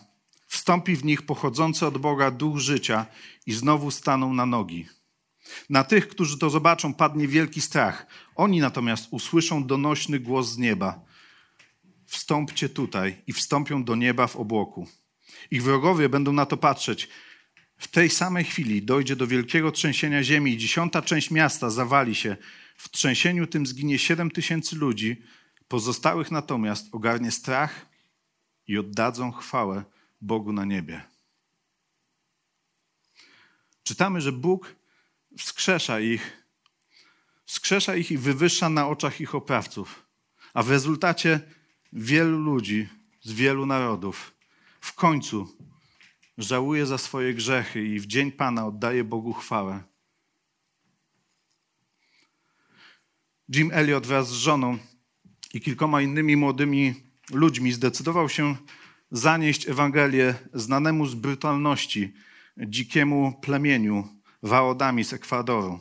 wstąpi 0.46 0.96
w 0.96 1.05
nich 1.05 1.22
pochodzący 1.22 1.87
od 1.87 1.98
Boga 1.98 2.31
duch 2.31 2.59
życia 2.59 3.07
i 3.46 3.52
znowu 3.52 3.90
staną 3.90 4.35
na 4.35 4.46
nogi. 4.46 4.88
Na 5.70 5.85
tych, 5.85 6.09
którzy 6.09 6.38
to 6.38 6.50
zobaczą, 6.50 6.94
padnie 6.94 7.28
wielki 7.28 7.61
strach. 7.61 8.07
Oni 8.35 8.61
natomiast 8.61 9.09
usłyszą 9.11 9.66
donośny 9.66 10.20
głos 10.20 10.48
z 10.48 10.59
nieba. 10.59 11.05
Wstąpcie 12.12 12.68
tutaj 12.68 13.22
i 13.27 13.33
wstąpią 13.33 13.85
do 13.85 13.96
nieba 13.96 14.27
w 14.27 14.37
obłoku. 14.37 14.88
Ich 15.51 15.62
wrogowie 15.62 16.09
będą 16.09 16.33
na 16.33 16.46
to 16.46 16.57
patrzeć. 16.57 17.09
W 17.79 17.88
tej 17.88 18.11
samej 18.11 18.44
chwili 18.44 18.83
dojdzie 18.83 19.16
do 19.16 19.27
wielkiego 19.27 19.72
trzęsienia 19.72 20.22
ziemi 20.22 20.53
i 20.53 20.59
dziesiąta 20.59 21.03
część 21.03 21.31
miasta 21.31 21.70
zawali 21.70 22.14
się. 22.14 22.37
W 22.77 22.88
trzęsieniu 22.88 23.46
tym 23.46 23.66
zginie 23.66 23.98
siedem 23.98 24.31
tysięcy 24.31 24.77
ludzi, 24.77 25.22
pozostałych 25.68 26.31
natomiast 26.31 26.94
ogarnie 26.94 27.31
strach 27.31 27.87
i 28.68 28.79
oddadzą 28.79 29.33
chwałę 29.33 29.85
Bogu 30.20 30.53
na 30.53 30.64
niebie. 30.64 31.03
Czytamy, 33.83 34.20
że 34.20 34.33
Bóg 34.33 34.77
wskrzesza 35.38 36.01
ich, 36.01 36.44
wskrzesza 37.44 37.96
ich 37.96 38.11
i 38.11 38.18
wywyższa 38.18 38.68
na 38.68 38.88
oczach 38.88 39.20
ich 39.20 39.35
oprawców. 39.35 40.07
A 40.55 40.62
w 40.62 40.70
rezultacie 40.70 41.40
wielu 41.92 42.38
ludzi 42.38 42.88
z 43.20 43.33
wielu 43.33 43.66
narodów 43.66 44.35
w 44.81 44.94
końcu 44.94 45.57
żałuje 46.38 46.87
za 46.87 46.98
swoje 46.98 47.35
grzechy 47.35 47.87
i 47.87 48.00
w 48.00 48.07
dzień 48.07 48.33
Pana 48.33 48.66
oddaje 48.66 49.05
Bogu 49.05 49.33
chwałę. 49.33 49.83
Jim 53.55 53.70
Elliot 53.72 54.07
wraz 54.07 54.28
z 54.28 54.33
żoną 54.33 54.78
i 55.55 55.61
kilkoma 55.61 56.02
innymi 56.02 56.37
młodymi 56.37 56.94
ludźmi 57.31 57.72
zdecydował 57.72 58.28
się 58.28 58.57
zanieść 59.11 59.68
Ewangelię 59.68 60.35
znanemu 60.55 61.07
z 61.07 61.14
brutalności 61.14 62.12
dzikiemu 62.57 63.40
plemieniu 63.42 64.09
Waodami 64.42 65.05
z 65.05 65.12
Ekwadoru. 65.12 65.81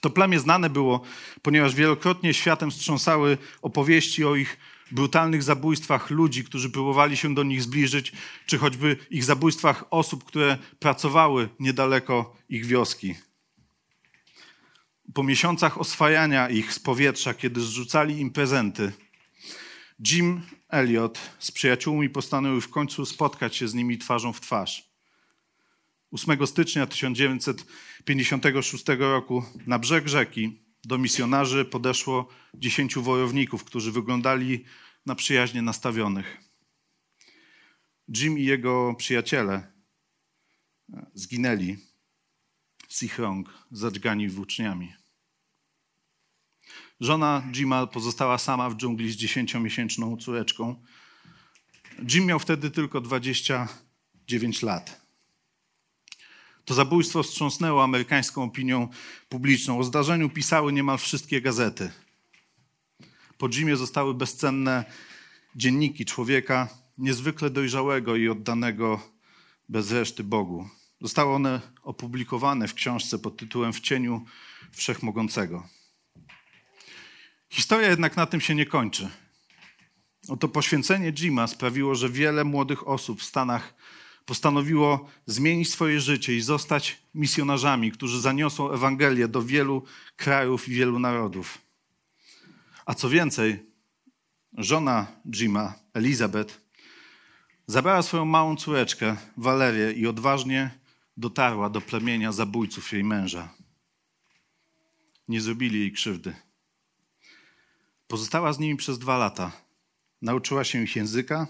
To 0.00 0.10
plemię 0.10 0.40
znane 0.40 0.70
było, 0.70 1.02
ponieważ 1.42 1.74
wielokrotnie 1.74 2.34
światem 2.34 2.70
wstrząsały 2.70 3.38
opowieści 3.62 4.24
o 4.24 4.36
ich 4.36 4.56
brutalnych 4.90 5.42
zabójstwach 5.42 6.10
ludzi, 6.10 6.44
którzy 6.44 6.70
próbowali 6.70 7.16
się 7.16 7.34
do 7.34 7.42
nich 7.42 7.62
zbliżyć, 7.62 8.12
czy 8.46 8.58
choćby 8.58 8.96
ich 9.10 9.24
zabójstwach 9.24 9.84
osób, 9.90 10.24
które 10.24 10.58
pracowały 10.78 11.48
niedaleko 11.60 12.36
ich 12.48 12.66
wioski. 12.66 13.14
Po 15.14 15.22
miesiącach 15.22 15.78
oswajania 15.78 16.48
ich 16.48 16.72
z 16.72 16.78
powietrza, 16.78 17.34
kiedy 17.34 17.60
zrzucali 17.60 18.20
im 18.20 18.30
prezenty, 18.30 18.92
Jim 20.06 20.42
Elliot 20.68 21.18
z 21.38 21.50
przyjaciółmi 21.50 22.10
postanowił 22.10 22.60
w 22.60 22.70
końcu 22.70 23.06
spotkać 23.06 23.56
się 23.56 23.68
z 23.68 23.74
nimi 23.74 23.98
twarzą 23.98 24.32
w 24.32 24.40
twarz. 24.40 24.88
8 26.12 26.46
stycznia 26.46 26.86
1956 26.86 28.84
roku 28.98 29.44
na 29.66 29.78
brzeg 29.78 30.08
rzeki 30.08 30.67
do 30.84 30.98
misjonarzy 30.98 31.64
podeszło 31.64 32.28
dziesięciu 32.54 33.02
wojowników, 33.02 33.64
którzy 33.64 33.92
wyglądali 33.92 34.64
na 35.06 35.14
przyjaźnie 35.14 35.62
nastawionych. 35.62 36.36
Jim 38.16 38.38
i 38.38 38.44
jego 38.44 38.94
przyjaciele 38.94 39.72
zginęli 41.14 41.76
z 42.88 43.02
ich 43.02 43.18
rąk, 43.18 43.66
zadźgani 43.70 44.28
włóczniami. 44.28 44.94
Żona 47.00 47.42
Jima 47.52 47.86
pozostała 47.86 48.38
sama 48.38 48.70
w 48.70 48.76
dżungli 48.76 49.12
z 49.12 49.16
dziesięciomiesięczną 49.16 50.16
córeczką. 50.16 50.82
Jim 52.10 52.26
miał 52.26 52.38
wtedy 52.38 52.70
tylko 52.70 53.00
29 53.00 54.62
lat. 54.62 55.07
To 56.68 56.74
zabójstwo 56.74 57.22
wstrząsnęło 57.22 57.84
amerykańską 57.84 58.44
opinią 58.44 58.88
publiczną. 59.28 59.78
O 59.78 59.84
zdarzeniu 59.84 60.30
pisały 60.30 60.72
niemal 60.72 60.98
wszystkie 60.98 61.40
gazety. 61.40 61.90
Po 63.38 63.48
Jimie 63.48 63.76
zostały 63.76 64.14
bezcenne 64.14 64.84
dzienniki 65.56 66.04
człowieka 66.04 66.68
niezwykle 66.98 67.50
dojrzałego 67.50 68.16
i 68.16 68.28
oddanego 68.28 69.00
bez 69.68 69.92
reszty 69.92 70.24
Bogu. 70.24 70.68
Zostały 71.00 71.34
one 71.34 71.60
opublikowane 71.82 72.68
w 72.68 72.74
książce 72.74 73.18
pod 73.18 73.36
tytułem 73.36 73.72
W 73.72 73.80
cieniu 73.80 74.24
Wszechmogącego. 74.72 75.68
Historia 77.50 77.88
jednak 77.88 78.16
na 78.16 78.26
tym 78.26 78.40
się 78.40 78.54
nie 78.54 78.66
kończy. 78.66 79.08
Oto 80.28 80.48
poświęcenie 80.48 81.12
Jima 81.12 81.46
sprawiło, 81.46 81.94
że 81.94 82.08
wiele 82.08 82.44
młodych 82.44 82.88
osób 82.88 83.20
w 83.20 83.24
Stanach 83.24 83.74
postanowiło 84.28 85.10
zmienić 85.26 85.70
swoje 85.70 86.00
życie 86.00 86.36
i 86.36 86.40
zostać 86.40 86.98
misjonarzami, 87.14 87.92
którzy 87.92 88.20
zaniosą 88.20 88.72
Ewangelię 88.72 89.28
do 89.28 89.42
wielu 89.42 89.84
krajów 90.16 90.68
i 90.68 90.72
wielu 90.72 90.98
narodów. 90.98 91.58
A 92.86 92.94
co 92.94 93.08
więcej, 93.08 93.62
żona 94.58 95.06
Jima, 95.30 95.74
Elizabeth, 95.94 96.60
zabrała 97.66 98.02
swoją 98.02 98.24
małą 98.24 98.56
córeczkę, 98.56 99.16
Walerię, 99.36 99.92
i 99.92 100.06
odważnie 100.06 100.70
dotarła 101.16 101.70
do 101.70 101.80
plemienia 101.80 102.32
zabójców 102.32 102.92
jej 102.92 103.04
męża. 103.04 103.48
Nie 105.28 105.40
zrobili 105.40 105.80
jej 105.80 105.92
krzywdy. 105.92 106.36
Pozostała 108.06 108.52
z 108.52 108.58
nimi 108.58 108.76
przez 108.76 108.98
dwa 108.98 109.18
lata. 109.18 109.52
Nauczyła 110.22 110.64
się 110.64 110.82
ich 110.82 110.96
języka, 110.96 111.46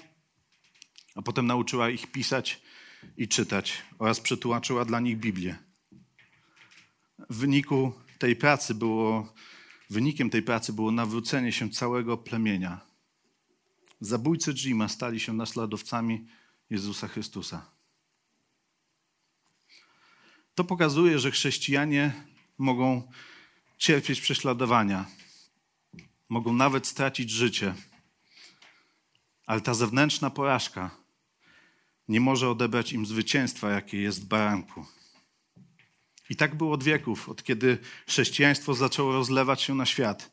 a 1.14 1.22
potem 1.22 1.46
nauczyła 1.46 1.90
ich 1.90 2.06
pisać 2.06 2.67
i 3.16 3.28
czytać 3.28 3.82
oraz 3.98 4.20
przetłumaczyła 4.20 4.84
dla 4.84 5.00
nich 5.00 5.18
Biblię. 5.18 5.56
W 7.30 7.37
wyniku 7.37 7.92
tej 8.18 8.37
pracy 8.37 8.74
było, 8.74 9.32
wynikiem 9.90 10.30
tej 10.30 10.42
pracy 10.42 10.72
było 10.72 10.90
nawrócenie 10.90 11.52
się 11.52 11.70
całego 11.70 12.16
plemienia. 12.16 12.80
Zabójcy 14.00 14.54
Jima 14.54 14.88
stali 14.88 15.20
się 15.20 15.32
naśladowcami 15.32 16.26
Jezusa 16.70 17.08
Chrystusa. 17.08 17.70
To 20.54 20.64
pokazuje, 20.64 21.18
że 21.18 21.30
chrześcijanie 21.30 22.24
mogą 22.58 23.11
cierpieć 23.78 24.20
prześladowania, 24.20 25.06
mogą 26.28 26.52
nawet 26.52 26.87
stracić 26.87 27.30
życie, 27.30 27.74
ale 29.46 29.61
ta 29.61 29.74
zewnętrzna 29.74 30.30
porażka 30.30 30.97
nie 32.08 32.20
może 32.20 32.50
odebrać 32.50 32.92
im 32.92 33.06
zwycięstwa, 33.06 33.70
jakie 33.70 34.00
jest 34.00 34.22
w 34.22 34.26
baranku. 34.26 34.86
I 36.30 36.36
tak 36.36 36.54
było 36.54 36.72
od 36.72 36.84
wieków, 36.84 37.28
od 37.28 37.42
kiedy 37.42 37.78
chrześcijaństwo 38.06 38.74
zaczęło 38.74 39.12
rozlewać 39.12 39.62
się 39.62 39.74
na 39.74 39.86
świat. 39.86 40.32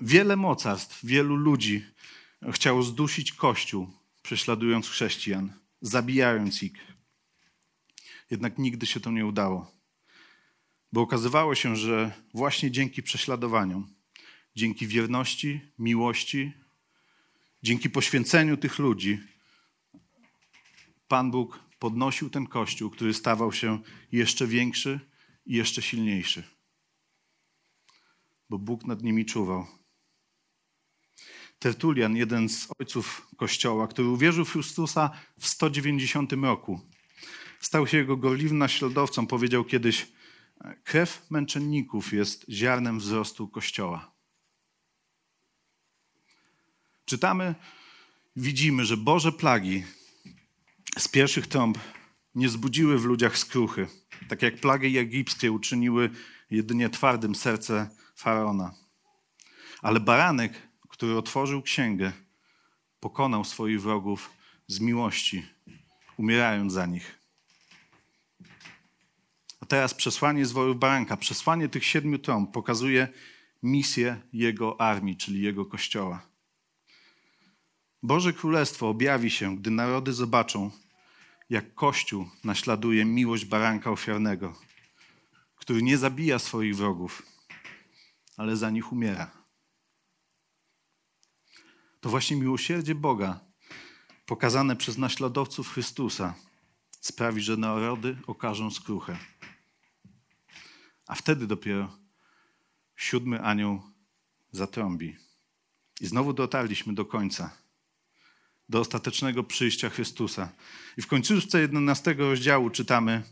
Wiele 0.00 0.36
mocarstw, 0.36 1.04
wielu 1.04 1.36
ludzi 1.36 1.84
chciało 2.52 2.82
zdusić 2.82 3.32
Kościół, 3.32 3.90
prześladując 4.22 4.88
chrześcijan, 4.88 5.52
zabijając 5.80 6.62
ich. 6.62 6.72
Jednak 8.30 8.58
nigdy 8.58 8.86
się 8.86 9.00
to 9.00 9.10
nie 9.10 9.26
udało. 9.26 9.72
Bo 10.92 11.00
okazywało 11.00 11.54
się, 11.54 11.76
że 11.76 12.12
właśnie 12.34 12.70
dzięki 12.70 13.02
prześladowaniom, 13.02 13.94
dzięki 14.56 14.86
wierności, 14.86 15.60
miłości, 15.78 16.52
dzięki 17.62 17.90
poświęceniu 17.90 18.56
tych 18.56 18.78
ludzi, 18.78 19.18
Pan 21.08 21.30
Bóg 21.30 21.60
podnosił 21.78 22.30
ten 22.30 22.46
kościół, 22.46 22.90
który 22.90 23.14
stawał 23.14 23.52
się 23.52 23.78
jeszcze 24.12 24.46
większy 24.46 25.00
i 25.46 25.56
jeszcze 25.56 25.82
silniejszy. 25.82 26.42
Bo 28.50 28.58
Bóg 28.58 28.84
nad 28.84 29.02
nimi 29.02 29.26
czuwał. 29.26 29.66
Tertulian, 31.58 32.16
jeden 32.16 32.48
z 32.48 32.68
ojców 32.78 33.28
Kościoła, 33.36 33.88
który 33.88 34.08
uwierzył 34.08 34.44
w 34.44 34.52
Chrystusa 34.52 35.10
w 35.38 35.48
190 35.48 36.32
roku, 36.32 36.80
stał 37.60 37.86
się 37.86 37.96
jego 37.96 38.16
gorliwym 38.16 38.58
naśladowcą, 38.58 39.26
powiedział 39.26 39.64
kiedyś: 39.64 40.06
Krew 40.84 41.26
męczenników 41.30 42.12
jest 42.12 42.46
ziarnem 42.50 42.98
wzrostu 42.98 43.48
Kościoła. 43.48 44.14
Czytamy, 47.04 47.54
widzimy, 48.36 48.84
że 48.84 48.96
Boże 48.96 49.32
plagi 49.32 49.84
z 50.98 51.08
pierwszych 51.08 51.46
trąb 51.46 51.78
nie 52.34 52.48
zbudziły 52.48 52.98
w 52.98 53.04
ludziach 53.04 53.38
skruchy, 53.38 53.86
tak 54.28 54.42
jak 54.42 54.60
plagi 54.60 54.98
egipskie 54.98 55.52
uczyniły 55.52 56.10
jedynie 56.50 56.90
twardym 56.90 57.34
serce 57.34 57.90
faraona. 58.16 58.74
Ale 59.82 60.00
baranek, 60.00 60.52
który 60.88 61.16
otworzył 61.16 61.62
księgę, 61.62 62.12
pokonał 63.00 63.44
swoich 63.44 63.82
wrogów 63.82 64.30
z 64.66 64.80
miłości, 64.80 65.46
umierając 66.16 66.72
za 66.72 66.86
nich. 66.86 67.18
A 69.60 69.66
teraz 69.66 69.94
przesłanie 69.94 70.46
z 70.46 70.52
worów 70.52 70.78
baranka, 70.78 71.16
przesłanie 71.16 71.68
tych 71.68 71.84
siedmiu 71.84 72.18
trąb 72.18 72.52
pokazuje 72.52 73.08
misję 73.62 74.20
jego 74.32 74.80
armii, 74.80 75.16
czyli 75.16 75.42
jego 75.42 75.66
kościoła. 75.66 76.27
Boże 78.02 78.32
Królestwo 78.32 78.88
objawi 78.88 79.30
się, 79.30 79.56
gdy 79.56 79.70
narody 79.70 80.12
zobaczą, 80.12 80.70
jak 81.50 81.74
Kościół 81.74 82.28
naśladuje 82.44 83.04
miłość 83.04 83.44
baranka 83.44 83.90
ofiarnego, 83.90 84.54
który 85.56 85.82
nie 85.82 85.98
zabija 85.98 86.38
swoich 86.38 86.76
wrogów, 86.76 87.22
ale 88.36 88.56
za 88.56 88.70
nich 88.70 88.92
umiera. 88.92 89.30
To 92.00 92.08
właśnie 92.08 92.36
miłosierdzie 92.36 92.94
Boga, 92.94 93.40
pokazane 94.26 94.76
przez 94.76 94.98
naśladowców 94.98 95.72
Chrystusa, 95.72 96.34
sprawi, 97.00 97.40
że 97.40 97.56
narody 97.56 98.16
okażą 98.26 98.70
skruchę. 98.70 99.18
A 101.06 101.14
wtedy 101.14 101.46
dopiero 101.46 101.96
siódmy 102.96 103.42
anioł 103.42 103.82
zatrąbi. 104.52 105.16
I 106.00 106.06
znowu 106.06 106.32
dotarliśmy 106.32 106.94
do 106.94 107.04
końca 107.04 107.67
do 108.68 108.80
ostatecznego 108.80 109.44
przyjścia 109.44 109.90
Chrystusa. 109.90 110.52
I 110.96 111.02
w 111.02 111.06
końcówce 111.06 111.60
11 111.60 112.14
rozdziału 112.18 112.70
czytamy: 112.70 113.22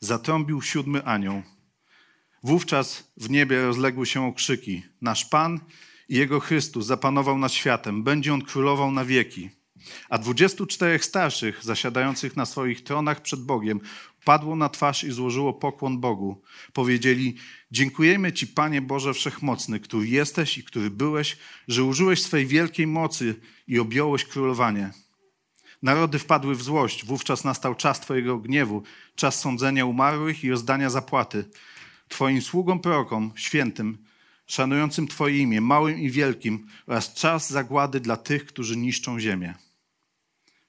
Zatrąbił 0.00 0.62
siódmy 0.62 1.04
anioł. 1.04 1.42
Wówczas 2.42 3.12
w 3.16 3.30
niebie 3.30 3.62
rozległy 3.62 4.06
się 4.06 4.26
okrzyki: 4.26 4.82
Nasz 5.00 5.24
Pan 5.24 5.60
i 6.08 6.16
Jego 6.16 6.40
Chrystus 6.40 6.86
zapanował 6.86 7.38
nad 7.38 7.52
światem, 7.52 8.02
będzie 8.02 8.34
On 8.34 8.42
królował 8.42 8.90
na 8.90 9.04
wieki. 9.04 9.50
A 10.08 10.18
dwudziestu 10.18 10.66
czterech 10.66 11.04
starszych, 11.04 11.64
zasiadających 11.64 12.36
na 12.36 12.46
swoich 12.46 12.84
tronach 12.84 13.22
przed 13.22 13.40
Bogiem, 13.44 13.80
padło 14.28 14.56
na 14.56 14.68
twarz 14.68 15.04
i 15.04 15.12
złożyło 15.12 15.52
pokłon 15.52 16.00
Bogu. 16.00 16.42
Powiedzieli: 16.72 17.36
Dziękujemy 17.70 18.32
Ci, 18.32 18.46
Panie 18.46 18.82
Boże 18.82 19.14
Wszechmocny, 19.14 19.80
który 19.80 20.08
jesteś 20.08 20.58
i 20.58 20.64
który 20.64 20.90
byłeś, 20.90 21.36
że 21.68 21.84
użyłeś 21.84 22.22
swej 22.22 22.46
wielkiej 22.46 22.86
mocy 22.86 23.34
i 23.68 23.78
objąłeś 23.78 24.24
królowanie. 24.24 24.90
Narody 25.82 26.18
wpadły 26.18 26.54
w 26.54 26.62
złość, 26.62 27.04
wówczas 27.04 27.44
nastał 27.44 27.74
czas 27.74 28.00
Twojego 28.00 28.38
gniewu, 28.38 28.82
czas 29.14 29.40
sądzenia 29.40 29.86
umarłych 29.86 30.44
i 30.44 30.50
rozdania 30.50 30.90
zapłaty. 30.90 31.44
Twoim 32.08 32.42
sługom 32.42 32.80
prorokom, 32.80 33.32
świętym, 33.36 33.98
szanującym 34.46 35.08
Twoje 35.08 35.38
imię, 35.38 35.60
małym 35.60 35.98
i 35.98 36.10
wielkim, 36.10 36.66
oraz 36.86 37.14
czas 37.14 37.50
zagłady 37.50 38.00
dla 38.00 38.16
tych, 38.16 38.46
którzy 38.46 38.76
niszczą 38.76 39.20
ziemię. 39.20 39.54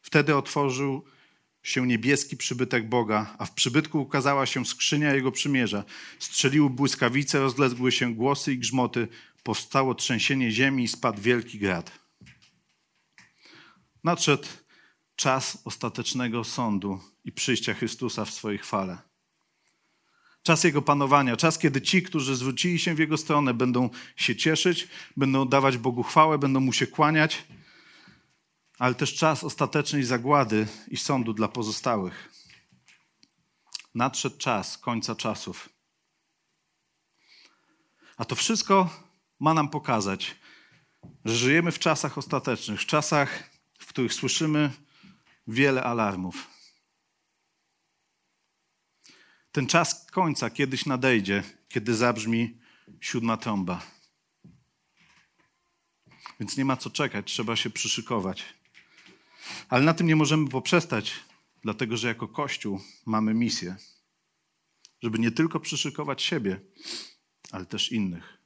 Wtedy 0.01 0.35
otworzył 0.35 1.05
się 1.63 1.87
niebieski 1.87 2.37
przybytek 2.37 2.89
Boga, 2.89 3.35
a 3.37 3.45
w 3.45 3.51
przybytku 3.51 4.01
ukazała 4.01 4.45
się 4.45 4.65
skrzynia 4.65 5.13
Jego 5.13 5.31
przymierza. 5.31 5.83
Strzeliły 6.19 6.69
błyskawice, 6.69 7.39
rozległy 7.39 7.91
się 7.91 8.15
głosy 8.15 8.53
i 8.53 8.57
grzmoty, 8.57 9.07
powstało 9.43 9.95
trzęsienie 9.95 10.51
ziemi 10.51 10.83
i 10.83 10.87
spadł 10.87 11.21
wielki 11.21 11.59
grad. 11.59 11.99
Nadszedł 14.03 14.47
czas 15.15 15.61
ostatecznego 15.65 16.43
sądu 16.43 16.99
i 17.25 17.31
przyjścia 17.31 17.73
Chrystusa 17.73 18.25
w 18.25 18.33
swojej 18.33 18.59
chwale. 18.59 18.97
Czas 20.43 20.63
Jego 20.63 20.81
panowania, 20.81 21.37
czas, 21.37 21.57
kiedy 21.57 21.81
ci, 21.81 22.03
którzy 22.03 22.35
zwrócili 22.35 22.79
się 22.79 22.95
w 22.95 22.99
Jego 22.99 23.17
stronę, 23.17 23.53
będą 23.53 23.89
się 24.15 24.35
cieszyć, 24.35 24.87
będą 25.17 25.45
dawać 25.45 25.77
Bogu 25.77 26.03
chwałę, 26.03 26.37
będą 26.37 26.59
Mu 26.59 26.73
się 26.73 26.87
kłaniać, 26.87 27.43
ale 28.79 28.95
też 28.95 29.15
czas 29.15 29.43
ostatecznej 29.43 30.03
zagłady 30.03 30.67
i 30.87 30.97
sądu 30.97 31.33
dla 31.33 31.47
pozostałych. 31.47 32.29
Nadszedł 33.95 34.37
czas 34.37 34.77
końca 34.77 35.15
czasów. 35.15 35.69
A 38.17 38.25
to 38.25 38.35
wszystko 38.35 39.03
ma 39.39 39.53
nam 39.53 39.69
pokazać, 39.69 40.35
że 41.25 41.35
żyjemy 41.35 41.71
w 41.71 41.79
czasach 41.79 42.17
ostatecznych, 42.17 42.81
w 42.81 42.85
czasach, 42.85 43.49
w 43.79 43.85
których 43.85 44.13
słyszymy 44.13 44.71
wiele 45.47 45.83
alarmów. 45.83 46.47
Ten 49.51 49.67
czas 49.67 50.05
końca 50.11 50.49
kiedyś 50.49 50.85
nadejdzie, 50.85 51.43
kiedy 51.69 51.95
zabrzmi 51.95 52.59
siódma 53.01 53.37
trąba. 53.37 53.81
Więc 56.39 56.57
nie 56.57 56.65
ma 56.65 56.77
co 56.77 56.89
czekać, 56.89 57.31
trzeba 57.31 57.55
się 57.55 57.69
przyszykować. 57.69 58.58
Ale 59.69 59.85
na 59.85 59.93
tym 59.93 60.07
nie 60.07 60.15
możemy 60.15 60.47
poprzestać, 60.47 61.15
dlatego 61.63 61.97
że 61.97 62.07
jako 62.07 62.27
Kościół 62.27 62.79
mamy 63.05 63.33
misję, 63.33 63.75
żeby 65.03 65.19
nie 65.19 65.31
tylko 65.31 65.59
przyszykować 65.59 66.21
siebie, 66.21 66.61
ale 67.51 67.65
też 67.65 67.91
innych. 67.91 68.37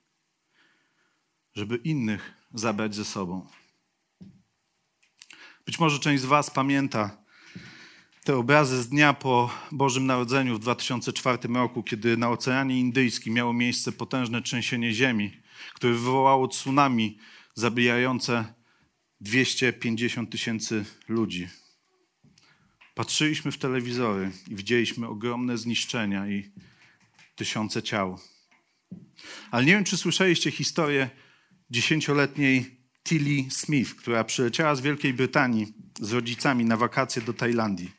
Żeby 1.56 1.76
innych 1.76 2.34
zabrać 2.54 2.96
ze 2.96 3.06
sobą. 3.06 3.48
Być 5.66 5.80
może 5.80 6.00
część 6.00 6.24
z 6.24 6.26
Was 6.26 6.50
pamięta 6.50 7.24
te 8.24 8.38
obrazy 8.38 8.84
z 8.84 8.90
dnia 8.90 9.14
po 9.14 9.50
Bożym 9.72 10.06
Narodzeniu 10.06 10.56
w 10.56 10.60
2004 10.60 11.38
roku, 11.54 11.84
kiedy 11.84 12.18
na 12.18 12.30
Oceanie 12.30 12.80
Indyjskim 12.80 13.34
miało 13.34 13.54
miejsce 13.54 13.92
potężne 13.92 14.42
trzęsienie 14.42 14.94
ziemi, 14.94 15.42
które 15.74 15.94
wywołało 15.94 16.48
tsunami 16.48 17.18
zabijające 17.56 18.54
250 19.24 20.30
tysięcy 20.30 20.86
ludzi. 21.08 21.48
Patrzyliśmy 22.96 23.52
w 23.52 23.58
telewizory 23.58 24.32
i 24.48 24.56
widzieliśmy 24.56 25.08
ogromne 25.08 25.58
zniszczenia 25.58 26.28
i 26.28 26.52
tysiące 27.36 27.84
ciał. 27.84 28.20
Ale 29.52 29.66
nie 29.66 29.72
wiem, 29.72 29.84
czy 29.84 29.98
słyszeliście 29.98 30.52
historię 30.52 31.10
dziesięcioletniej 31.70 32.78
Tilly 33.04 33.52
Smith, 33.52 33.96
która 33.96 34.24
przyleciała 34.24 34.76
z 34.76 34.82
Wielkiej 34.82 35.14
Brytanii 35.14 35.74
z 36.00 36.12
rodzicami 36.12 36.66
na 36.66 36.78
wakacje 36.78 37.22
do 37.22 37.34
Tajlandii. 37.34 37.92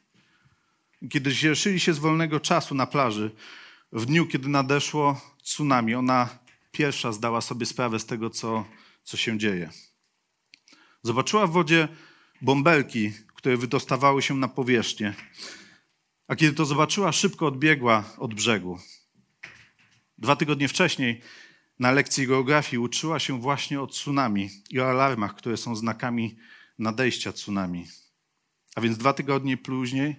Kiedy 1.10 1.34
cieszyli 1.34 1.80
się 1.80 1.94
z 1.94 1.98
wolnego 1.98 2.40
czasu 2.40 2.74
na 2.74 2.86
plaży, 2.86 3.30
w 3.92 4.06
dniu, 4.06 4.26
kiedy 4.26 4.48
nadeszło 4.48 5.36
tsunami, 5.42 5.94
ona 5.94 6.38
pierwsza 6.72 7.12
zdała 7.12 7.40
sobie 7.40 7.66
sprawę 7.66 7.98
z 7.98 8.06
tego, 8.06 8.30
co, 8.30 8.64
co 9.04 9.16
się 9.16 9.38
dzieje. 9.38 9.70
Zobaczyła 11.04 11.46
w 11.46 11.50
wodzie 11.50 11.88
bąbelki, 12.42 13.12
które 13.34 13.56
wydostawały 13.56 14.22
się 14.22 14.34
na 14.34 14.48
powierzchnię. 14.48 15.14
A 16.28 16.36
kiedy 16.36 16.52
to 16.52 16.64
zobaczyła, 16.64 17.12
szybko 17.12 17.46
odbiegła 17.46 18.04
od 18.18 18.34
brzegu. 18.34 18.78
Dwa 20.18 20.36
tygodnie 20.36 20.68
wcześniej 20.68 21.20
na 21.78 21.92
lekcji 21.92 22.26
geografii 22.26 22.78
uczyła 22.78 23.18
się 23.18 23.40
właśnie 23.40 23.80
o 23.80 23.86
tsunami 23.86 24.50
i 24.70 24.80
o 24.80 24.90
alarmach, 24.90 25.34
które 25.34 25.56
są 25.56 25.76
znakami 25.76 26.36
nadejścia 26.78 27.32
tsunami. 27.32 27.86
A 28.74 28.80
więc 28.80 28.98
dwa 28.98 29.12
tygodnie 29.12 29.56
później 29.56 30.16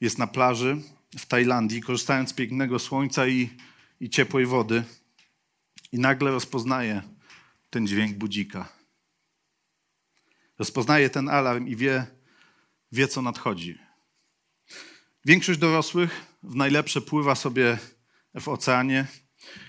jest 0.00 0.18
na 0.18 0.26
plaży 0.26 0.76
w 1.18 1.26
Tajlandii, 1.26 1.82
korzystając 1.82 2.30
z 2.30 2.32
pięknego 2.32 2.78
słońca 2.78 3.26
i, 3.26 3.50
i 4.00 4.10
ciepłej 4.10 4.46
wody, 4.46 4.84
i 5.92 5.98
nagle 5.98 6.30
rozpoznaje 6.30 7.02
ten 7.70 7.86
dźwięk 7.86 8.16
budzika. 8.16 8.76
Rozpoznaje 10.58 11.10
ten 11.10 11.28
alarm 11.28 11.66
i 11.66 11.76
wie, 11.76 12.06
wie 12.92 13.08
co 13.08 13.22
nadchodzi. 13.22 13.78
Większość 15.24 15.58
dorosłych 15.58 16.26
w 16.42 16.54
najlepsze 16.54 17.00
pływa 17.00 17.34
sobie 17.34 17.78
w 18.40 18.48
oceanie. 18.48 19.06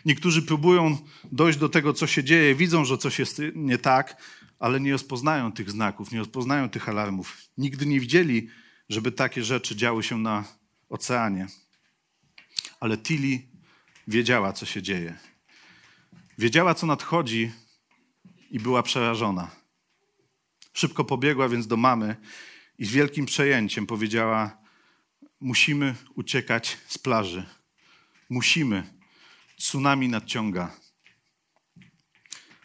Niektórzy 0.05 0.41
próbują 0.41 0.97
dojść 1.31 1.59
do 1.59 1.69
tego, 1.69 1.93
co 1.93 2.07
się 2.07 2.23
dzieje, 2.23 2.55
widzą, 2.55 2.85
że 2.85 2.97
coś 2.97 3.19
jest 3.19 3.41
nie 3.55 3.77
tak, 3.77 4.21
ale 4.59 4.79
nie 4.79 4.91
rozpoznają 4.91 5.51
tych 5.51 5.71
znaków, 5.71 6.11
nie 6.11 6.19
rozpoznają 6.19 6.69
tych 6.69 6.89
alarmów. 6.89 7.37
Nigdy 7.57 7.85
nie 7.85 7.99
widzieli, 7.99 8.49
żeby 8.89 9.11
takie 9.11 9.43
rzeczy 9.43 9.75
działy 9.75 10.03
się 10.03 10.17
na 10.17 10.43
oceanie. 10.89 11.47
Ale 12.79 12.97
Tilly 12.97 13.39
wiedziała, 14.07 14.53
co 14.53 14.65
się 14.65 14.81
dzieje. 14.81 15.17
Wiedziała, 16.37 16.73
co 16.73 16.87
nadchodzi 16.87 17.51
i 18.51 18.59
była 18.59 18.83
przerażona. 18.83 19.51
Szybko 20.77 21.03
pobiegła 21.03 21.49
więc 21.49 21.67
do 21.67 21.77
mamy 21.77 22.15
i 22.77 22.85
z 22.85 22.91
wielkim 22.91 23.25
przejęciem 23.25 23.87
powiedziała: 23.87 24.57
Musimy 25.39 25.95
uciekać 26.15 26.77
z 26.87 26.97
plaży. 26.97 27.45
Musimy. 28.29 28.83
Tsunami 29.57 30.09
nadciąga. 30.09 30.75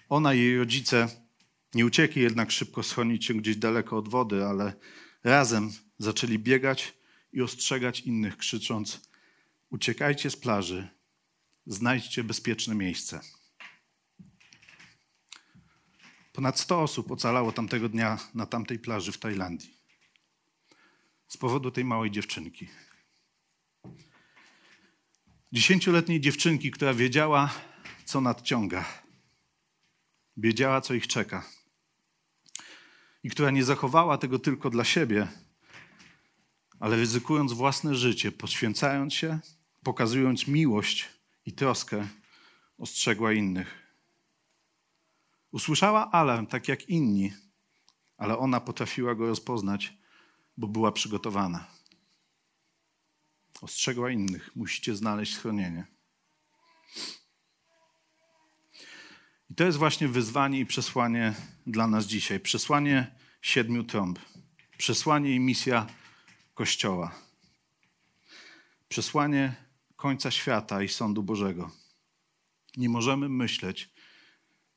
Ona 0.09 0.35
i 0.35 0.39
jej 0.39 0.59
rodzice 0.59 1.09
nie 1.75 1.87
uciekli 1.87 2.23
jednak 2.23 2.51
szybko 2.51 2.83
schronić 2.83 3.25
się 3.25 3.35
gdzieś 3.35 3.57
daleko 3.57 3.97
od 3.97 4.09
wody, 4.09 4.45
ale 4.45 4.73
razem 5.25 5.73
zaczęli 5.99 6.39
biegać 6.39 6.95
i 7.33 7.43
ostrzegać 7.43 8.01
innych, 8.01 8.37
krzycząc: 8.37 9.01
Uciekajcie 9.71 10.31
z 10.31 10.37
plaży, 10.37 10.89
znajdźcie 11.67 12.25
bezpieczne 12.25 12.75
miejsce. 12.75 13.21
Ponad 16.43 16.61
100 16.61 16.83
osób 16.83 17.11
ocalało 17.11 17.53
tamtego 17.53 17.89
dnia 17.89 18.19
na 18.35 18.47
tamtej 18.47 18.79
plaży 18.79 19.13
w 19.13 19.19
Tajlandii. 19.19 19.77
Z 21.29 21.37
powodu 21.37 21.71
tej 21.71 21.85
małej 21.85 22.11
dziewczynki. 22.11 22.69
Dziesięcioletniej 25.53 26.21
dziewczynki, 26.21 26.71
która 26.71 26.95
wiedziała, 26.95 27.55
co 28.05 28.21
nadciąga. 28.21 28.85
Wiedziała, 30.37 30.81
co 30.81 30.95
ich 30.95 31.07
czeka. 31.07 31.49
I 33.23 33.31
która 33.31 33.51
nie 33.51 33.65
zachowała 33.65 34.19
tego 34.19 34.39
tylko 34.39 34.71
dla 34.71 34.85
siebie, 34.85 35.29
ale 36.81 36.97
ryzykując 36.97 37.53
własne 37.53 37.95
życie, 37.95 38.33
poświęcając 38.33 39.15
się, 39.15 39.39
pokazując 39.83 40.49
miłość 40.49 41.09
i 41.47 41.53
troskę, 41.53 42.09
ostrzegła 42.79 43.33
innych. 43.33 43.82
Usłyszała 45.53 46.11
alarm, 46.11 46.47
tak 46.47 46.69
jak 46.69 46.89
inni, 46.89 47.33
ale 48.17 48.39
ona 48.39 48.61
potrafiła 48.61 49.15
go 49.15 49.27
rozpoznać, 49.27 49.97
bo 50.57 50.67
była 50.69 50.93
przygotowana. 50.93 51.67
Ostrzegła 53.61 54.11
innych: 54.11 54.57
musicie 54.57 54.97
znaleźć 54.97 55.35
schronienie. 55.35 55.87
I 59.51 59.55
to 59.55 59.65
jest 59.65 59.79
właśnie 59.79 60.09
wyzwanie 60.09 60.61
i 60.61 60.67
przesłanie 60.67 61.35
dla 61.67 61.87
nas 61.87 62.07
dzisiaj. 62.07 62.41
Przesłanie 62.41 63.15
siedmiu 63.43 63.85
trąb. 63.85 64.19
Przesłanie 64.79 65.35
i 65.35 65.41
misja 65.41 65.87
Kościoła. 66.55 67.15
Przesłanie 68.89 69.55
końca 69.97 70.31
świata 70.31 70.83
i 70.83 70.89
sądu 70.89 71.23
Bożego. 71.23 71.71
Nie 72.77 72.89
możemy 72.89 73.29
myśleć 73.29 73.92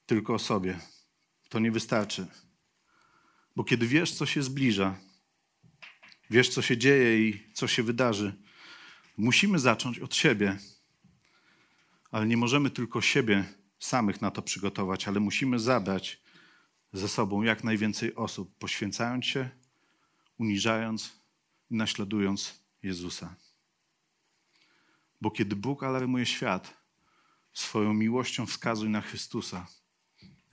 tylko 0.06 0.34
o 0.34 0.40
sobie. 0.40 0.80
To 1.50 1.60
nie 1.60 1.72
wystarczy. 1.72 2.28
Bo 3.56 3.64
kiedy 3.64 3.88
wiesz, 3.88 4.12
co 4.12 4.26
się 4.26 4.44
zbliża, 4.44 4.96
wiesz, 6.30 6.50
co 6.50 6.62
się 6.62 6.78
dzieje 6.78 7.30
i 7.30 7.54
co 7.54 7.68
się 7.68 7.84
wydarzy, 7.84 8.34
musimy 9.18 9.60
zacząć 9.60 10.00
od 10.00 10.16
siebie. 10.16 10.58
Ale 12.12 12.28
nie 12.28 12.38
możemy 12.38 12.70
tylko 12.70 13.02
siebie 13.02 13.46
samych 13.80 14.22
na 14.22 14.32
to 14.32 14.42
przygotować, 14.42 15.08
ale 15.08 15.20
musimy 15.20 15.60
zabrać 15.60 16.22
ze 16.94 17.08
sobą 17.08 17.42
jak 17.42 17.64
najwięcej 17.64 18.16
osób, 18.16 18.58
poświęcając 18.58 19.26
się, 19.26 19.50
uniżając 20.38 21.12
i 21.72 21.76
naśladując 21.76 22.60
Jezusa. 22.84 23.36
Bo 25.22 25.32
kiedy 25.32 25.56
Bóg 25.56 25.84
alarmuje 25.84 26.26
świat, 26.26 26.86
swoją 27.54 27.94
miłością 27.94 28.46
wskazuj 28.46 28.90
na 28.90 29.02
Chrystusa 29.02 29.68